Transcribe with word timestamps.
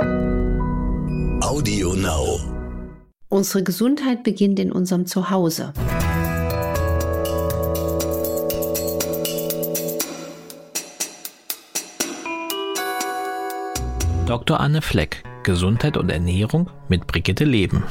Audio 0.00 1.94
Now. 1.94 2.38
Unsere 3.28 3.64
Gesundheit 3.64 4.22
beginnt 4.22 4.58
in 4.60 4.70
unserem 4.70 5.06
Zuhause. 5.06 5.72
Dr. 14.26 14.60
Anne 14.60 14.82
Fleck, 14.82 15.24
Gesundheit 15.42 15.96
und 15.96 16.10
Ernährung 16.10 16.70
mit 16.88 17.06
Brigitte 17.06 17.44
Leben. 17.44 17.84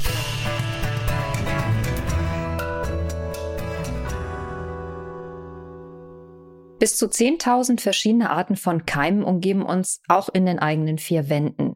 Bis 6.79 6.95
zu 6.95 7.07
10.000 7.07 7.79
verschiedene 7.79 8.29
Arten 8.29 8.55
von 8.55 8.85
Keimen 8.85 9.23
umgeben 9.23 9.63
uns 9.63 10.01
auch 10.07 10.29
in 10.29 10.45
den 10.45 10.59
eigenen 10.59 10.99
vier 10.99 11.27
Wänden. 11.27 11.75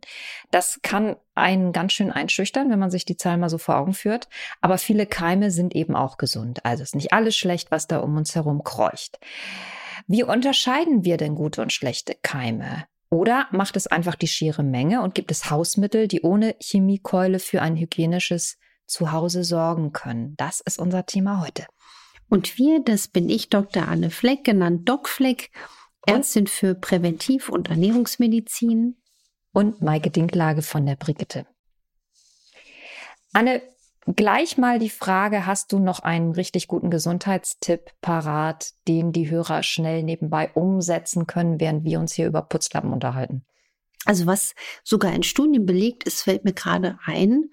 Das 0.52 0.80
kann 0.84 1.16
einen 1.34 1.72
ganz 1.72 1.94
schön 1.94 2.12
einschüchtern, 2.12 2.70
wenn 2.70 2.78
man 2.78 2.92
sich 2.92 3.06
die 3.06 3.18
Zahl 3.18 3.38
mal 3.38 3.50
so 3.50 3.58
vor 3.58 3.78
Augen 3.78 3.94
führt. 3.94 4.28
Aber 4.62 4.78
viele 4.78 5.08
Keime 5.08 5.50
sind 5.50 5.76
eben 5.76 5.96
auch 5.96 6.18
gesund. 6.18 6.64
Also 6.66 6.84
ist 6.84 6.96
nicht 6.96 7.14
alles 7.14 7.36
schlecht, 7.36 7.72
was 7.72 7.88
da 7.88 8.00
um 8.00 8.16
uns 8.16 8.36
herum 8.36 8.64
kreucht. 8.64 9.20
Wie 10.08 10.24
unterscheiden 10.24 11.04
wir 11.04 11.18
denn 11.18 11.34
gute 11.34 11.62
und 11.64 11.74
schlechte 11.74 12.16
Keime? 12.22 12.86
Oder 13.10 13.48
macht 13.52 13.76
es 13.78 13.88
einfach 13.88 14.16
die 14.16 14.28
schiere 14.28 14.64
Menge 14.64 15.02
und 15.02 15.16
gibt 15.16 15.32
es 15.32 15.50
Hausmittel, 15.50 16.08
die 16.08 16.22
ohne 16.22 16.56
Chemiekeule 16.62 17.40
für 17.40 17.62
ein 17.62 17.76
hygienisches 17.76 18.58
Zuhause 18.86 19.44
sorgen 19.44 19.92
können? 19.94 20.36
Das 20.38 20.62
ist 20.62 20.80
unser 20.80 21.06
Thema 21.06 21.42
heute. 21.42 21.66
Und 22.32 22.58
wir, 22.58 22.82
das 22.82 23.10
bin 23.10 23.28
ich, 23.28 23.50
Dr. 23.50 23.90
Anne 23.90 24.10
Fleck, 24.10 24.46
genannt 24.46 24.88
Doc 24.88 25.10
Fleck, 25.10 25.52
Ärztin 26.08 26.48
für 26.48 26.76
Präventiv- 26.76 27.50
und 27.50 27.70
Ernährungsmedizin. 27.70 28.96
Und 29.52 29.82
Maike 29.82 30.12
Dinklage 30.12 30.62
von 30.62 30.86
der 30.86 30.96
Brigitte. 30.96 31.46
Anne, 33.34 33.62
gleich 34.16 34.58
mal 34.58 34.80
die 34.80 34.90
Frage, 34.90 35.46
hast 35.46 35.74
du 35.74 35.80
noch 35.80 36.00
einen 36.00 36.32
richtig 36.32 36.70
guten 36.70 36.90
Gesundheitstipp 36.90 37.92
parat, 38.00 38.76
den 38.88 39.12
die 39.12 39.30
Hörer 39.30 39.62
schnell 39.62 40.02
nebenbei 40.02 40.52
umsetzen 40.54 41.28
können, 41.28 41.60
während 41.60 41.84
wir 41.84 42.00
uns 42.00 42.14
hier 42.14 42.28
über 42.28 42.44
Putzlappen 42.44 42.94
unterhalten? 42.94 43.44
Also 44.06 44.26
was 44.26 44.56
sogar 44.86 45.12
in 45.12 45.24
Studien 45.24 45.66
belegt 45.66 46.06
ist, 46.06 46.22
fällt 46.22 46.46
mir 46.46 46.54
gerade 46.54 46.98
ein, 47.04 47.50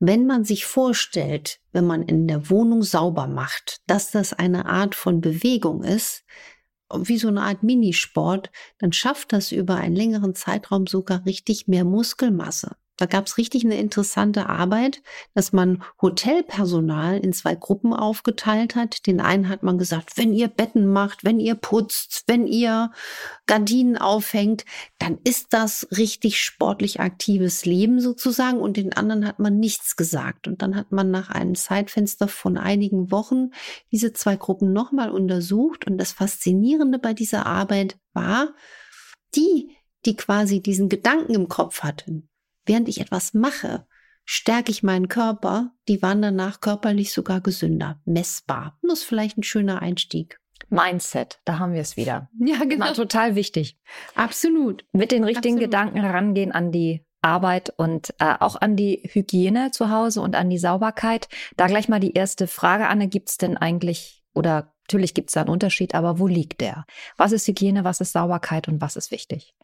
wenn 0.00 0.26
man 0.26 0.44
sich 0.44 0.64
vorstellt, 0.64 1.60
wenn 1.72 1.86
man 1.86 2.02
in 2.02 2.26
der 2.26 2.48
Wohnung 2.50 2.82
sauber 2.82 3.26
macht, 3.26 3.82
dass 3.86 4.10
das 4.10 4.32
eine 4.32 4.64
Art 4.64 4.94
von 4.94 5.20
Bewegung 5.20 5.84
ist, 5.84 6.24
wie 6.92 7.18
so 7.18 7.28
eine 7.28 7.42
Art 7.42 7.62
Minisport, 7.62 8.50
dann 8.78 8.92
schafft 8.92 9.32
das 9.32 9.52
über 9.52 9.76
einen 9.76 9.94
längeren 9.94 10.34
Zeitraum 10.34 10.86
sogar 10.86 11.24
richtig 11.26 11.68
mehr 11.68 11.84
Muskelmasse. 11.84 12.76
Da 13.00 13.06
gab 13.06 13.26
es 13.26 13.38
richtig 13.38 13.64
eine 13.64 13.78
interessante 13.78 14.50
Arbeit, 14.50 15.02
dass 15.32 15.54
man 15.54 15.82
Hotelpersonal 16.02 17.16
in 17.16 17.32
zwei 17.32 17.54
Gruppen 17.54 17.94
aufgeteilt 17.94 18.76
hat. 18.76 19.06
Den 19.06 19.22
einen 19.22 19.48
hat 19.48 19.62
man 19.62 19.78
gesagt, 19.78 20.18
wenn 20.18 20.34
ihr 20.34 20.48
Betten 20.48 20.86
macht, 20.86 21.24
wenn 21.24 21.40
ihr 21.40 21.54
putzt, 21.54 22.24
wenn 22.26 22.46
ihr 22.46 22.92
Gardinen 23.46 23.96
aufhängt, 23.96 24.66
dann 24.98 25.18
ist 25.24 25.54
das 25.54 25.88
richtig 25.96 26.42
sportlich 26.42 27.00
aktives 27.00 27.64
Leben 27.64 28.02
sozusagen. 28.02 28.60
Und 28.60 28.76
den 28.76 28.92
anderen 28.92 29.26
hat 29.26 29.38
man 29.38 29.58
nichts 29.58 29.96
gesagt. 29.96 30.46
Und 30.46 30.60
dann 30.60 30.76
hat 30.76 30.92
man 30.92 31.10
nach 31.10 31.30
einem 31.30 31.54
Zeitfenster 31.54 32.28
von 32.28 32.58
einigen 32.58 33.10
Wochen 33.10 33.52
diese 33.90 34.12
zwei 34.12 34.36
Gruppen 34.36 34.74
nochmal 34.74 35.10
untersucht. 35.10 35.86
Und 35.86 35.96
das 35.96 36.12
Faszinierende 36.12 36.98
bei 36.98 37.14
dieser 37.14 37.46
Arbeit 37.46 37.98
war, 38.12 38.54
die, 39.34 39.74
die 40.04 40.16
quasi 40.16 40.60
diesen 40.60 40.90
Gedanken 40.90 41.32
im 41.32 41.48
Kopf 41.48 41.82
hatten, 41.82 42.29
während 42.66 42.88
ich 42.88 43.00
etwas 43.00 43.34
mache, 43.34 43.86
stärke 44.24 44.70
ich 44.70 44.82
meinen 44.82 45.08
Körper, 45.08 45.72
die 45.88 46.02
waren 46.02 46.22
danach 46.22 46.60
körperlich 46.60 47.12
sogar 47.12 47.40
gesünder, 47.40 48.00
messbar. 48.04 48.78
Das 48.82 49.00
ist 49.00 49.04
vielleicht 49.04 49.38
ein 49.38 49.42
schöner 49.42 49.82
Einstieg. 49.82 50.40
Mindset, 50.68 51.40
da 51.44 51.58
haben 51.58 51.72
wir 51.72 51.80
es 51.80 51.96
wieder. 51.96 52.28
Ja, 52.38 52.58
genau. 52.64 52.86
Mal 52.86 52.92
total 52.92 53.34
wichtig. 53.34 53.78
Absolut. 54.14 54.84
Mit 54.92 55.10
den 55.10 55.24
richtigen 55.24 55.56
Absolut. 55.56 55.70
Gedanken 55.70 56.04
rangehen 56.04 56.52
an 56.52 56.70
die 56.70 57.04
Arbeit 57.22 57.72
und 57.76 58.14
äh, 58.18 58.34
auch 58.38 58.56
an 58.60 58.76
die 58.76 59.02
Hygiene 59.12 59.72
zu 59.72 59.90
Hause 59.90 60.20
und 60.20 60.36
an 60.36 60.48
die 60.48 60.58
Sauberkeit. 60.58 61.28
Da 61.56 61.66
gleich 61.66 61.88
mal 61.88 62.00
die 62.00 62.14
erste 62.14 62.46
Frage, 62.46 62.86
Anne, 62.86 63.08
gibt 63.08 63.30
es 63.30 63.36
denn 63.36 63.56
eigentlich, 63.56 64.22
oder 64.32 64.72
natürlich 64.86 65.14
gibt 65.14 65.30
es 65.30 65.34
da 65.34 65.40
einen 65.40 65.50
Unterschied, 65.50 65.94
aber 65.94 66.18
wo 66.18 66.26
liegt 66.26 66.60
der? 66.60 66.84
Was 67.16 67.32
ist 67.32 67.46
Hygiene, 67.46 67.84
was 67.84 68.00
ist 68.00 68.12
Sauberkeit 68.12 68.68
und 68.68 68.80
was 68.80 68.96
ist 68.96 69.10
wichtig? 69.10 69.54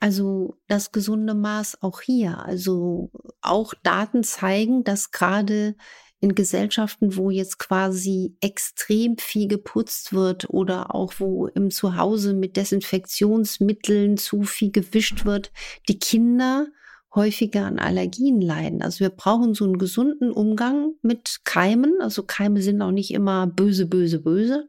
Also 0.00 0.56
das 0.68 0.92
gesunde 0.92 1.34
Maß 1.34 1.82
auch 1.82 2.00
hier. 2.00 2.44
Also 2.44 3.10
auch 3.40 3.74
Daten 3.82 4.24
zeigen, 4.24 4.84
dass 4.84 5.10
gerade 5.10 5.76
in 6.20 6.36
Gesellschaften, 6.36 7.16
wo 7.16 7.30
jetzt 7.30 7.58
quasi 7.58 8.36
extrem 8.40 9.18
viel 9.18 9.48
geputzt 9.48 10.12
wird 10.12 10.48
oder 10.50 10.94
auch 10.94 11.14
wo 11.18 11.48
im 11.48 11.70
Zuhause 11.70 12.32
mit 12.32 12.56
Desinfektionsmitteln 12.56 14.16
zu 14.16 14.44
viel 14.44 14.70
gewischt 14.70 15.24
wird, 15.24 15.50
die 15.88 15.98
Kinder 15.98 16.68
häufiger 17.14 17.66
an 17.66 17.80
Allergien 17.80 18.40
leiden. 18.40 18.82
Also 18.82 19.00
wir 19.00 19.10
brauchen 19.10 19.54
so 19.54 19.64
einen 19.64 19.78
gesunden 19.78 20.30
Umgang 20.30 20.94
mit 21.02 21.40
Keimen. 21.44 22.00
Also 22.00 22.22
Keime 22.22 22.62
sind 22.62 22.80
auch 22.82 22.92
nicht 22.92 23.12
immer 23.12 23.48
böse, 23.48 23.86
böse, 23.86 24.20
böse. 24.20 24.68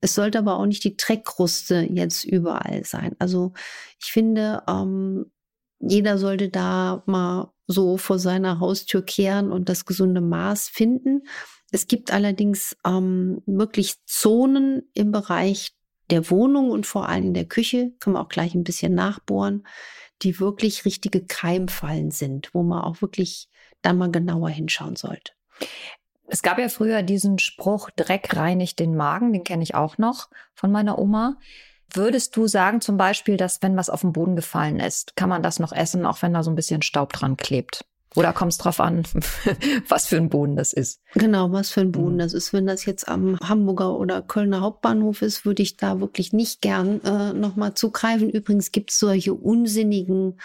Es 0.00 0.14
sollte 0.14 0.38
aber 0.38 0.58
auch 0.58 0.66
nicht 0.66 0.84
die 0.84 0.96
Treckkruste 0.96 1.86
jetzt 1.90 2.24
überall 2.24 2.84
sein. 2.84 3.16
Also 3.18 3.52
ich 4.00 4.12
finde, 4.12 4.62
ähm, 4.68 5.30
jeder 5.80 6.18
sollte 6.18 6.48
da 6.48 7.02
mal 7.06 7.52
so 7.66 7.96
vor 7.96 8.18
seiner 8.18 8.60
Haustür 8.60 9.02
kehren 9.02 9.50
und 9.50 9.68
das 9.68 9.84
gesunde 9.84 10.20
Maß 10.20 10.68
finden. 10.68 11.22
Es 11.72 11.88
gibt 11.88 12.12
allerdings 12.12 12.76
ähm, 12.86 13.42
wirklich 13.46 13.96
Zonen 14.06 14.88
im 14.94 15.10
Bereich 15.10 15.72
der 16.10 16.30
Wohnung 16.30 16.70
und 16.70 16.86
vor 16.86 17.08
allem 17.08 17.26
in 17.26 17.34
der 17.34 17.46
Küche, 17.46 17.92
kann 17.98 18.12
man 18.12 18.22
auch 18.22 18.28
gleich 18.28 18.54
ein 18.54 18.64
bisschen 18.64 18.94
nachbohren, 18.94 19.66
die 20.22 20.38
wirklich 20.38 20.84
richtige 20.84 21.24
Keimfallen 21.24 22.10
sind, 22.10 22.50
wo 22.54 22.62
man 22.62 22.82
auch 22.82 23.02
wirklich 23.02 23.48
dann 23.82 23.98
mal 23.98 24.10
genauer 24.10 24.50
hinschauen 24.50 24.96
sollte. 24.96 25.32
Es 26.28 26.42
gab 26.42 26.58
ja 26.58 26.68
früher 26.68 27.02
diesen 27.02 27.38
Spruch, 27.38 27.90
Dreck 27.90 28.36
reinigt 28.36 28.78
den 28.78 28.96
Magen, 28.96 29.32
den 29.32 29.44
kenne 29.44 29.62
ich 29.62 29.74
auch 29.74 29.98
noch 29.98 30.28
von 30.54 30.72
meiner 30.72 30.98
Oma. 30.98 31.36
Würdest 31.92 32.36
du 32.36 32.46
sagen 32.48 32.80
zum 32.80 32.96
Beispiel, 32.96 33.36
dass 33.36 33.62
wenn 33.62 33.76
was 33.76 33.90
auf 33.90 34.00
den 34.00 34.12
Boden 34.12 34.34
gefallen 34.36 34.80
ist, 34.80 35.14
kann 35.16 35.28
man 35.28 35.42
das 35.42 35.60
noch 35.60 35.72
essen, 35.72 36.04
auch 36.04 36.20
wenn 36.22 36.34
da 36.34 36.42
so 36.42 36.50
ein 36.50 36.56
bisschen 36.56 36.82
Staub 36.82 37.12
dran 37.12 37.36
klebt? 37.36 37.84
Oder 38.16 38.32
kommt 38.32 38.52
es 38.52 38.58
drauf 38.58 38.80
an, 38.80 39.04
was 39.88 40.06
für 40.06 40.16
ein 40.16 40.30
Boden 40.30 40.56
das 40.56 40.72
ist? 40.72 41.00
Genau, 41.12 41.52
was 41.52 41.70
für 41.70 41.82
ein 41.82 41.92
Boden 41.92 42.14
Mhm. 42.14 42.18
das 42.18 42.32
ist. 42.32 42.52
Wenn 42.52 42.66
das 42.66 42.86
jetzt 42.86 43.08
am 43.08 43.38
Hamburger 43.40 43.96
oder 43.96 44.22
Kölner 44.22 44.62
Hauptbahnhof 44.62 45.20
ist, 45.22 45.44
würde 45.44 45.62
ich 45.62 45.76
da 45.76 46.00
wirklich 46.00 46.32
nicht 46.32 46.62
gern 46.62 47.02
äh, 47.04 47.34
nochmal 47.34 47.74
zugreifen. 47.74 48.30
Übrigens 48.30 48.72
gibt 48.72 48.90
es 48.90 48.98
solche 48.98 49.34
unsinnigen 49.34 50.40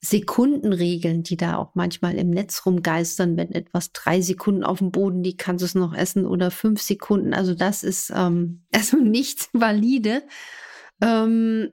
Sekundenregeln, 0.00 1.24
die 1.24 1.36
da 1.36 1.56
auch 1.56 1.74
manchmal 1.74 2.14
im 2.14 2.30
Netz 2.30 2.64
rumgeistern. 2.64 3.36
Wenn 3.36 3.52
etwas 3.52 3.92
drei 3.92 4.20
Sekunden 4.20 4.62
auf 4.62 4.78
dem 4.78 4.92
Boden 4.92 5.24
liegt, 5.24 5.40
kannst 5.40 5.62
du 5.62 5.66
es 5.66 5.74
noch 5.74 5.94
essen 5.94 6.26
oder 6.26 6.50
fünf 6.50 6.80
Sekunden. 6.80 7.34
Also 7.34 7.54
das 7.54 7.82
ist 7.82 8.12
ähm, 8.14 8.64
also 8.72 8.96
nicht 8.96 9.48
valide. 9.52 10.22
Ähm, 11.00 11.72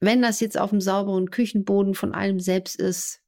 wenn 0.00 0.22
das 0.22 0.40
jetzt 0.40 0.58
auf 0.58 0.70
dem 0.70 0.80
sauberen 0.80 1.30
Küchenboden 1.30 1.94
von 1.94 2.14
einem 2.14 2.38
selbst 2.38 2.76
ist. 2.76 3.20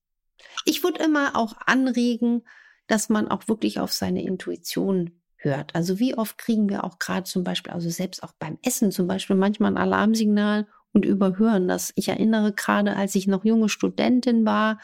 Ich 0.64 0.84
würde 0.84 1.02
immer 1.02 1.34
auch 1.34 1.54
anregen, 1.64 2.42
dass 2.86 3.08
man 3.08 3.28
auch 3.28 3.48
wirklich 3.48 3.80
auf 3.80 3.92
seine 3.92 4.22
Intuition 4.22 5.22
hört. 5.38 5.74
Also 5.74 5.98
wie 5.98 6.16
oft 6.16 6.38
kriegen 6.38 6.68
wir 6.68 6.84
auch 6.84 6.98
gerade 6.98 7.24
zum 7.24 7.44
Beispiel, 7.44 7.72
also 7.72 7.88
selbst 7.90 8.22
auch 8.22 8.32
beim 8.38 8.58
Essen 8.62 8.92
zum 8.92 9.06
Beispiel 9.06 9.36
manchmal 9.36 9.72
ein 9.72 9.78
Alarmsignal 9.78 10.66
und 10.96 11.04
überhören 11.04 11.68
das. 11.68 11.92
Ich 11.94 12.08
erinnere 12.08 12.54
gerade, 12.54 12.96
als 12.96 13.14
ich 13.14 13.26
noch 13.26 13.44
junge 13.44 13.68
Studentin 13.68 14.46
war, 14.46 14.80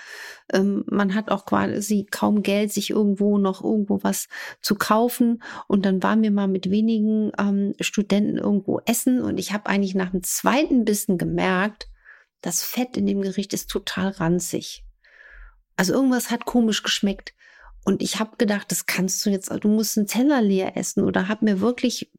ähm, 0.53 0.85
man 0.87 1.15
hat 1.15 1.31
auch 1.31 1.47
quasi 1.47 2.07
kaum 2.11 2.43
Geld, 2.43 2.71
sich 2.71 2.91
irgendwo 2.91 3.39
noch 3.39 3.65
irgendwo 3.65 4.01
was 4.03 4.29
zu 4.61 4.75
kaufen. 4.75 5.43
Und 5.69 5.87
dann 5.87 6.03
waren 6.03 6.23
wir 6.23 6.31
mal 6.31 6.49
mit 6.49 6.71
wenigen 6.71 7.33
ähm, 7.39 7.73
Studenten 7.81 8.37
irgendwo 8.37 8.81
essen 8.85 9.23
und 9.23 9.39
ich 9.39 9.55
habe 9.55 9.71
eigentlich 9.71 9.95
nach 9.95 10.11
dem 10.11 10.23
zweiten 10.23 10.85
Bissen 10.85 11.17
gemerkt, 11.17 11.89
das 12.43 12.63
Fett 12.63 12.99
in 12.99 13.07
dem 13.07 13.23
Gericht 13.23 13.55
ist 13.55 13.71
total 13.71 14.09
ranzig. 14.11 14.85
Also 15.77 15.95
irgendwas 15.95 16.31
hat 16.31 16.45
komisch 16.45 16.83
geschmeckt. 16.83 17.33
Und 17.87 18.03
ich 18.03 18.21
habe 18.21 18.37
gedacht, 18.37 18.71
das 18.71 18.85
kannst 18.85 19.25
du 19.25 19.31
jetzt, 19.31 19.51
du 19.51 19.69
musst 19.69 19.97
einen 19.97 20.07
Teller 20.07 20.43
leer 20.43 20.77
essen 20.77 21.05
oder 21.05 21.29
habe 21.29 21.47
mir 21.47 21.61
wirklich 21.61 22.13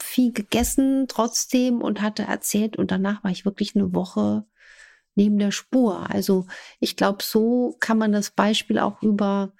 viel 0.00 0.32
gegessen 0.32 1.06
trotzdem 1.08 1.80
und 1.82 2.02
hatte 2.02 2.24
erzählt 2.24 2.76
und 2.76 2.90
danach 2.90 3.24
war 3.24 3.30
ich 3.30 3.44
wirklich 3.44 3.74
eine 3.74 3.94
Woche 3.94 4.44
neben 5.14 5.38
der 5.38 5.50
Spur. 5.50 6.10
Also 6.10 6.46
ich 6.78 6.96
glaube, 6.96 7.22
so 7.22 7.76
kann 7.80 7.98
man 7.98 8.12
das 8.12 8.30
Beispiel 8.30 8.78
auch 8.78 9.02
über 9.02 9.52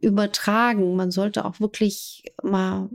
übertragen. 0.00 0.96
Man 0.96 1.10
sollte 1.10 1.44
auch 1.44 1.60
wirklich 1.60 2.24
mal 2.42 2.90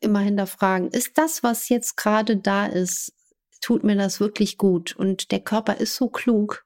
immer 0.00 0.20
hinterfragen, 0.20 0.90
ist 0.90 1.18
das, 1.18 1.42
was 1.42 1.68
jetzt 1.68 1.96
gerade 1.96 2.36
da 2.36 2.66
ist, 2.66 3.12
tut 3.60 3.82
mir 3.82 3.96
das 3.96 4.20
wirklich 4.20 4.58
gut? 4.58 4.94
Und 4.94 5.32
der 5.32 5.40
Körper 5.40 5.78
ist 5.78 5.96
so 5.96 6.08
klug, 6.08 6.64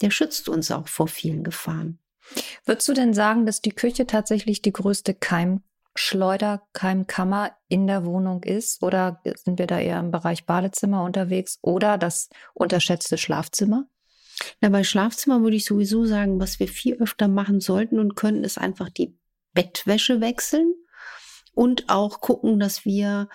der 0.00 0.10
schützt 0.10 0.48
uns 0.48 0.70
auch 0.70 0.88
vor 0.88 1.08
vielen 1.08 1.44
Gefahren. 1.44 1.98
Würdest 2.64 2.88
du 2.88 2.92
denn 2.92 3.14
sagen, 3.14 3.46
dass 3.46 3.60
die 3.60 3.72
Küche 3.72 4.06
tatsächlich 4.06 4.62
die 4.62 4.72
größte 4.72 5.14
Keimschleuder, 5.14 5.62
Keimkammer 6.72 7.52
in 7.68 7.86
der 7.86 8.04
Wohnung 8.04 8.42
ist? 8.42 8.82
Oder 8.82 9.20
sind 9.44 9.58
wir 9.58 9.66
da 9.66 9.78
eher 9.78 10.00
im 10.00 10.10
Bereich 10.10 10.44
Badezimmer 10.46 11.04
unterwegs 11.04 11.58
oder 11.62 11.98
das 11.98 12.28
unterschätzte 12.54 13.18
Schlafzimmer? 13.18 13.86
Na, 14.60 14.68
bei 14.68 14.84
Schlafzimmer 14.84 15.42
würde 15.42 15.56
ich 15.56 15.64
sowieso 15.64 16.04
sagen, 16.04 16.40
was 16.40 16.58
wir 16.58 16.68
viel 16.68 16.94
öfter 16.94 17.28
machen 17.28 17.60
sollten 17.60 17.98
und 17.98 18.16
können, 18.16 18.44
ist 18.44 18.58
einfach 18.58 18.88
die 18.88 19.16
Bettwäsche 19.54 20.20
wechseln 20.20 20.74
und 21.54 21.88
auch 21.88 22.20
gucken, 22.20 22.58
dass 22.58 22.84
wir 22.84 23.28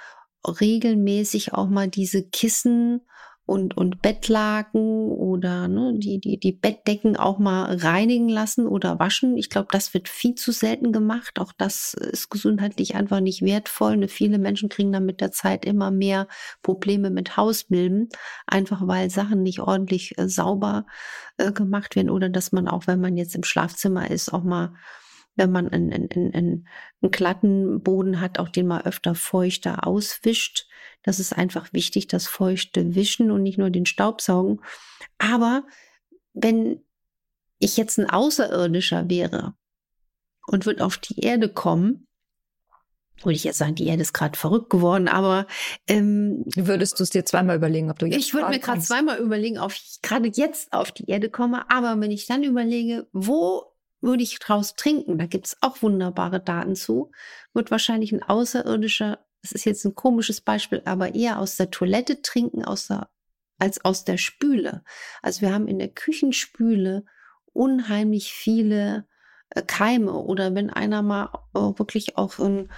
regelmäßig 0.44 1.54
auch 1.54 1.68
mal 1.68 1.88
diese 1.88 2.24
Kissen 2.24 3.02
und, 3.48 3.78
und 3.78 4.02
Bettlaken 4.02 5.10
oder 5.10 5.70
ne, 5.70 5.94
die, 5.96 6.20
die, 6.20 6.38
die 6.38 6.52
Bettdecken 6.52 7.16
auch 7.16 7.40
mal 7.40 7.78
reinigen 7.78 8.28
lassen 8.28 8.68
oder 8.68 9.00
waschen. 9.00 9.38
Ich 9.38 9.50
glaube, 9.50 9.70
das 9.72 9.94
wird 9.94 10.10
viel 10.10 10.36
zu 10.36 10.52
selten 10.52 10.92
gemacht. 10.92 11.40
Auch 11.40 11.54
das 11.58 11.94
ist 11.94 12.30
gesundheitlich 12.30 12.96
einfach 12.96 13.22
nicht 13.22 13.42
wertvoll. 13.42 13.96
Ne, 13.96 14.10
viele 14.10 14.38
Menschen 14.38 14.68
kriegen 14.68 14.92
dann 14.92 15.06
mit 15.06 15.22
der 15.22 15.32
Zeit 15.32 15.64
immer 15.64 15.92
mehr 15.92 16.28
Probleme 16.62 17.10
mit 17.10 17.38
Hausmilben, 17.38 18.10
einfach 18.48 18.86
weil 18.86 19.10
Sachen 19.10 19.44
nicht 19.44 19.62
ordentlich 19.62 20.18
äh, 20.18 20.28
sauber 20.28 20.86
äh, 21.38 21.54
gemacht 21.54 21.96
werden 21.96 22.10
oder 22.10 22.28
dass 22.28 22.52
man 22.52 22.68
auch, 22.68 22.86
wenn 22.86 23.00
man 23.00 23.16
jetzt 23.16 23.34
im 23.34 23.44
Schlafzimmer 23.44 24.12
ist, 24.12 24.34
auch 24.34 24.44
mal 24.44 24.74
wenn 25.38 25.52
man 25.52 25.70
einen, 25.70 25.94
einen, 25.94 26.10
einen, 26.12 26.68
einen 27.02 27.12
glatten 27.12 27.82
Boden 27.82 28.20
hat, 28.20 28.40
auch 28.40 28.50
den 28.50 28.68
mal 28.68 28.82
öfter 28.82 29.16
feuchter 29.16 29.88
auswischt. 29.88 30.68
Das 31.04 31.20
ist 31.20 31.32
einfach 31.38 31.72
wichtig, 31.72 32.08
das 32.08 32.28
feuchte 32.28 32.96
Wischen 32.96 33.32
und 33.32 33.44
nicht 33.44 33.58
nur 33.58 33.70
den 33.70 33.86
Staubsaugen. 33.86 34.62
Aber 35.20 35.66
wenn 36.34 36.82
ich 37.60 37.78
jetzt 37.78 37.98
ein 37.98 38.10
Außerirdischer 38.10 39.10
wäre 39.10 39.54
und 40.48 40.66
würde 40.66 40.84
auf 40.84 40.98
die 40.98 41.20
Erde 41.20 41.50
kommen, 41.50 42.08
würde 43.24 43.36
ich 43.36 43.44
jetzt 43.44 43.58
sagen, 43.58 43.76
die 43.76 43.88
Erde 43.88 44.02
ist 44.02 44.14
gerade 44.14 44.38
verrückt 44.38 44.70
geworden, 44.70 45.08
aber 45.08 45.48
ähm, 45.88 46.44
würdest 46.56 47.00
du 47.00 47.04
es 47.04 47.10
dir 47.10 47.26
zweimal 47.26 47.56
überlegen, 47.56 47.90
ob 47.90 47.98
du 47.98 48.06
jetzt 48.06 48.18
Ich 48.18 48.34
würde 48.34 48.50
mir 48.50 48.60
gerade 48.60 48.82
zweimal 48.82 49.18
überlegen, 49.18 49.58
ob 49.58 49.72
ich 49.72 50.00
gerade 50.04 50.30
jetzt 50.34 50.72
auf 50.72 50.92
die 50.92 51.10
Erde 51.10 51.30
komme, 51.30 51.70
aber 51.70 52.00
wenn 52.00 52.12
ich 52.12 52.28
dann 52.28 52.44
überlege, 52.44 53.08
wo 53.14 53.77
würde 54.02 54.24
ich 54.24 54.40
draus 54.40 54.76
trinken? 54.76 55.18
Da 55.18 55.26
gibt 55.26 55.48
es 55.48 55.58
auch 55.62 55.82
wunderbare 55.82 56.40
Daten 56.40 56.76
zu. 56.76 57.12
Wird 57.54 57.72
wahrscheinlich 57.72 58.12
ein 58.12 58.24
Außerirdischer, 58.24 59.20
das 59.42 59.52
ist 59.52 59.66
jetzt 59.66 59.86
ein 59.86 59.96
komisches 59.96 60.42
Beispiel, 60.42 60.82
aber 60.86 61.16
eher 61.16 61.40
aus 61.40 61.56
der 61.56 61.72
Toilette 61.72 62.22
trinken 62.22 62.64
aus 62.64 62.88
der, 62.88 63.10
als 63.60 63.84
aus 63.84 64.04
der 64.04 64.18
Spüle. 64.18 64.84
Also 65.22 65.42
wir 65.42 65.54
haben 65.54 65.68
in 65.68 65.80
der 65.80 65.90
Küchenspüle 65.90 67.06
unheimlich 67.54 68.34
viele 68.34 69.08
äh, 69.50 69.62
Keime 69.62 70.14
oder 70.14 70.54
wenn 70.54 70.70
einer 70.70 71.02
mal 71.02 71.30
wirklich 71.54 72.18
auch 72.18 72.40
ein, 72.40 72.72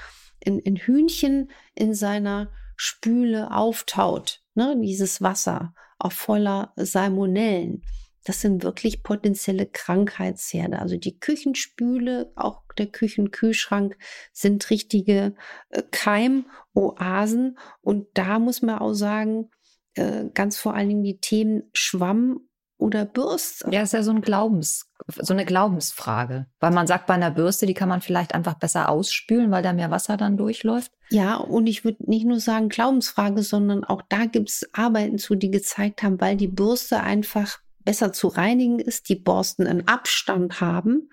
ein, 0.46 0.62
ein 0.66 0.78
Hühnchen 0.78 1.52
in 1.76 1.94
seiner 1.94 2.52
Spüle 2.78 3.52
auftaut, 3.52 4.42
ne, 4.56 4.78
dieses 4.80 5.22
Wasser 5.22 5.74
auch 6.00 6.14
voller 6.14 6.72
Salmonellen 6.78 7.84
das 8.30 8.42
sind 8.42 8.62
wirklich 8.62 9.02
potenzielle 9.02 9.66
Krankheitsherde. 9.66 10.78
Also 10.78 10.98
die 10.98 11.20
Küchenspüle, 11.20 12.32
auch 12.36 12.62
der 12.78 12.86
Küchenkühlschrank 12.86 13.98
sind 14.34 14.70
richtige 14.70 15.34
äh, 15.70 15.82
Keimoasen. 15.90 17.58
Und 17.82 18.06
da 18.14 18.38
muss 18.38 18.62
man 18.62 18.78
auch 18.78 18.94
sagen, 18.94 19.50
äh, 19.96 20.26
ganz 20.32 20.60
vor 20.60 20.76
allen 20.76 20.90
Dingen 20.90 21.04
die 21.04 21.20
Themen 21.20 21.72
Schwamm 21.74 22.42
oder 22.78 23.04
Bürste. 23.04 23.68
Ja, 23.72 23.82
ist 23.82 23.94
ja 23.94 24.04
so 24.04 24.12
ein 24.12 24.22
Glaubens, 24.22 24.92
so 25.08 25.34
eine 25.34 25.46
Glaubensfrage. 25.46 26.46
Weil 26.60 26.72
man 26.72 26.86
sagt, 26.86 27.08
bei 27.08 27.16
einer 27.16 27.32
Bürste, 27.32 27.66
die 27.66 27.74
kann 27.74 27.90
man 27.90 28.02
vielleicht 28.02 28.36
einfach 28.36 28.60
besser 28.60 28.90
ausspülen, 28.90 29.50
weil 29.50 29.64
da 29.64 29.74
mehr 29.74 29.90
Wasser 29.90 30.18
dann 30.18 30.38
durchläuft. 30.38 30.92
Ja, 31.10 31.38
und 31.38 31.66
ich 31.66 31.84
würde 31.84 32.08
nicht 32.08 32.28
nur 32.28 32.40
sagen 32.40 32.70
Glaubensfrage, 32.70 33.42
sondern 33.42 33.84
auch 33.84 34.04
da 34.08 34.26
gibt 34.26 34.50
es 34.50 34.70
Arbeiten 34.72 35.18
zu, 35.18 35.34
die 35.34 35.50
gezeigt 35.50 36.04
haben, 36.04 36.22
weil 36.22 36.38
die 36.38 36.48
Bürste 36.48 37.00
einfach 37.00 37.58
besser 37.90 38.14
zu 38.14 38.28
reinigen 38.28 38.78
ist, 38.78 39.10
die 39.10 39.16
Borsten 39.16 39.66
einen 39.66 39.88
Abstand 39.88 40.62
haben 40.62 41.10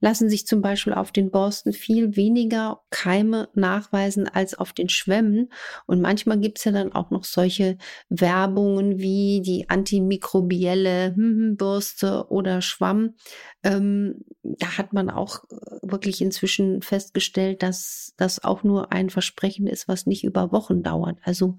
lassen 0.00 0.28
sich 0.28 0.46
zum 0.46 0.62
Beispiel 0.62 0.92
auf 0.92 1.12
den 1.12 1.30
Borsten 1.30 1.72
viel 1.72 2.16
weniger 2.16 2.80
Keime 2.90 3.48
nachweisen 3.54 4.28
als 4.28 4.54
auf 4.54 4.72
den 4.72 4.88
Schwämmen. 4.88 5.52
Und 5.86 6.00
manchmal 6.00 6.38
gibt 6.38 6.58
es 6.58 6.64
ja 6.64 6.72
dann 6.72 6.92
auch 6.92 7.10
noch 7.10 7.24
solche 7.24 7.76
Werbungen 8.08 8.98
wie 8.98 9.42
die 9.44 9.68
antimikrobielle 9.68 11.14
Bürste 11.56 12.26
oder 12.30 12.62
Schwamm. 12.62 13.14
Ähm, 13.62 14.24
da 14.42 14.78
hat 14.78 14.92
man 14.92 15.10
auch 15.10 15.44
äh, 15.44 15.56
wirklich 15.82 16.22
inzwischen 16.22 16.80
festgestellt, 16.80 17.62
dass 17.62 18.14
das 18.16 18.42
auch 18.42 18.62
nur 18.62 18.92
ein 18.92 19.10
Versprechen 19.10 19.66
ist, 19.66 19.86
was 19.86 20.06
nicht 20.06 20.24
über 20.24 20.50
Wochen 20.50 20.82
dauert. 20.82 21.18
Also 21.22 21.56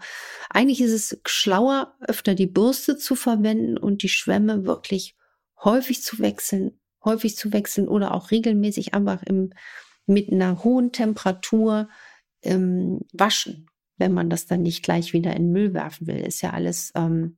eigentlich 0.50 0.82
ist 0.82 0.92
es 0.92 1.22
schlauer, 1.26 1.96
öfter 2.08 2.34
die 2.34 2.48
Bürste 2.48 2.98
zu 2.98 3.16
verwenden 3.16 3.78
und 3.78 4.02
die 4.02 4.10
Schwämme 4.10 4.66
wirklich 4.66 5.16
häufig 5.64 6.02
zu 6.02 6.20
wechseln, 6.20 6.81
häufig 7.04 7.36
zu 7.36 7.54
wechseln 7.54 7.88
oder 7.88 8.14
auch 8.14 8.32
regelmäßig 8.32 8.94
einfach 8.94 9.24
im, 9.24 9.52
mit 10.06 10.32
einer 10.32 10.64
hohen 10.64 10.92
Temperatur 10.92 11.90
ähm, 12.44 13.02
waschen, 13.14 13.68
wenn 13.98 14.14
man 14.14 14.30
das 14.30 14.46
dann 14.46 14.62
nicht 14.62 14.84
gleich 14.84 15.14
wieder 15.14 15.36
in 15.36 15.52
Müll 15.52 15.74
werfen 15.74 16.08
will. 16.08 16.18
Ist 16.18 16.42
ja 16.42 16.52
alles 16.52 16.92
ähm, 16.96 17.38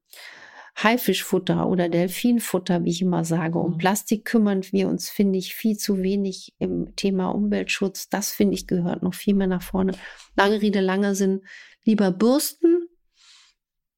Haifischfutter 0.75 1.67
oder 1.67 1.87
Delfinfutter, 1.87 2.83
wie 2.83 2.89
ich 2.89 3.01
immer 3.01 3.23
sage. 3.25 3.59
Um 3.59 3.73
mhm. 3.73 3.77
Plastik 3.77 4.25
kümmern 4.25 4.61
wir 4.71 4.87
uns, 4.87 5.09
finde 5.09 5.37
ich, 5.37 5.53
viel 5.53 5.77
zu 5.77 6.01
wenig 6.01 6.55
im 6.57 6.95
Thema 6.95 7.29
Umweltschutz. 7.29 8.09
Das, 8.09 8.31
finde 8.31 8.55
ich, 8.55 8.67
gehört 8.67 9.03
noch 9.03 9.13
viel 9.13 9.35
mehr 9.35 9.47
nach 9.47 9.61
vorne. 9.61 9.93
Lange 10.35 10.61
Rede, 10.61 10.79
lange 10.79 11.15
Sinn. 11.15 11.41
Lieber 11.83 12.11
Bürsten, 12.11 12.87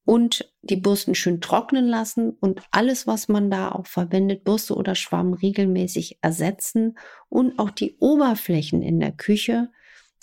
und 0.06 0.48
die 0.62 0.76
Bürsten 0.76 1.16
schön 1.16 1.40
trocknen 1.40 1.86
lassen 1.86 2.30
und 2.30 2.62
alles, 2.70 3.08
was 3.08 3.26
man 3.26 3.50
da 3.50 3.72
auch 3.72 3.86
verwendet, 3.86 4.44
Bürste 4.44 4.76
oder 4.76 4.94
Schwamm 4.94 5.34
regelmäßig 5.34 6.20
ersetzen 6.22 6.96
und 7.28 7.58
auch 7.58 7.70
die 7.70 7.96
Oberflächen 7.98 8.82
in 8.82 9.00
der 9.00 9.10
Küche 9.10 9.68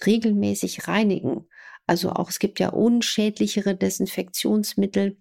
regelmäßig 0.06 0.88
reinigen. 0.88 1.48
Also 1.86 2.12
auch 2.12 2.30
es 2.30 2.40
gibt 2.40 2.62
ja 2.62 2.70
unschädlichere 2.70 3.76
Desinfektionsmittel. 3.76 5.18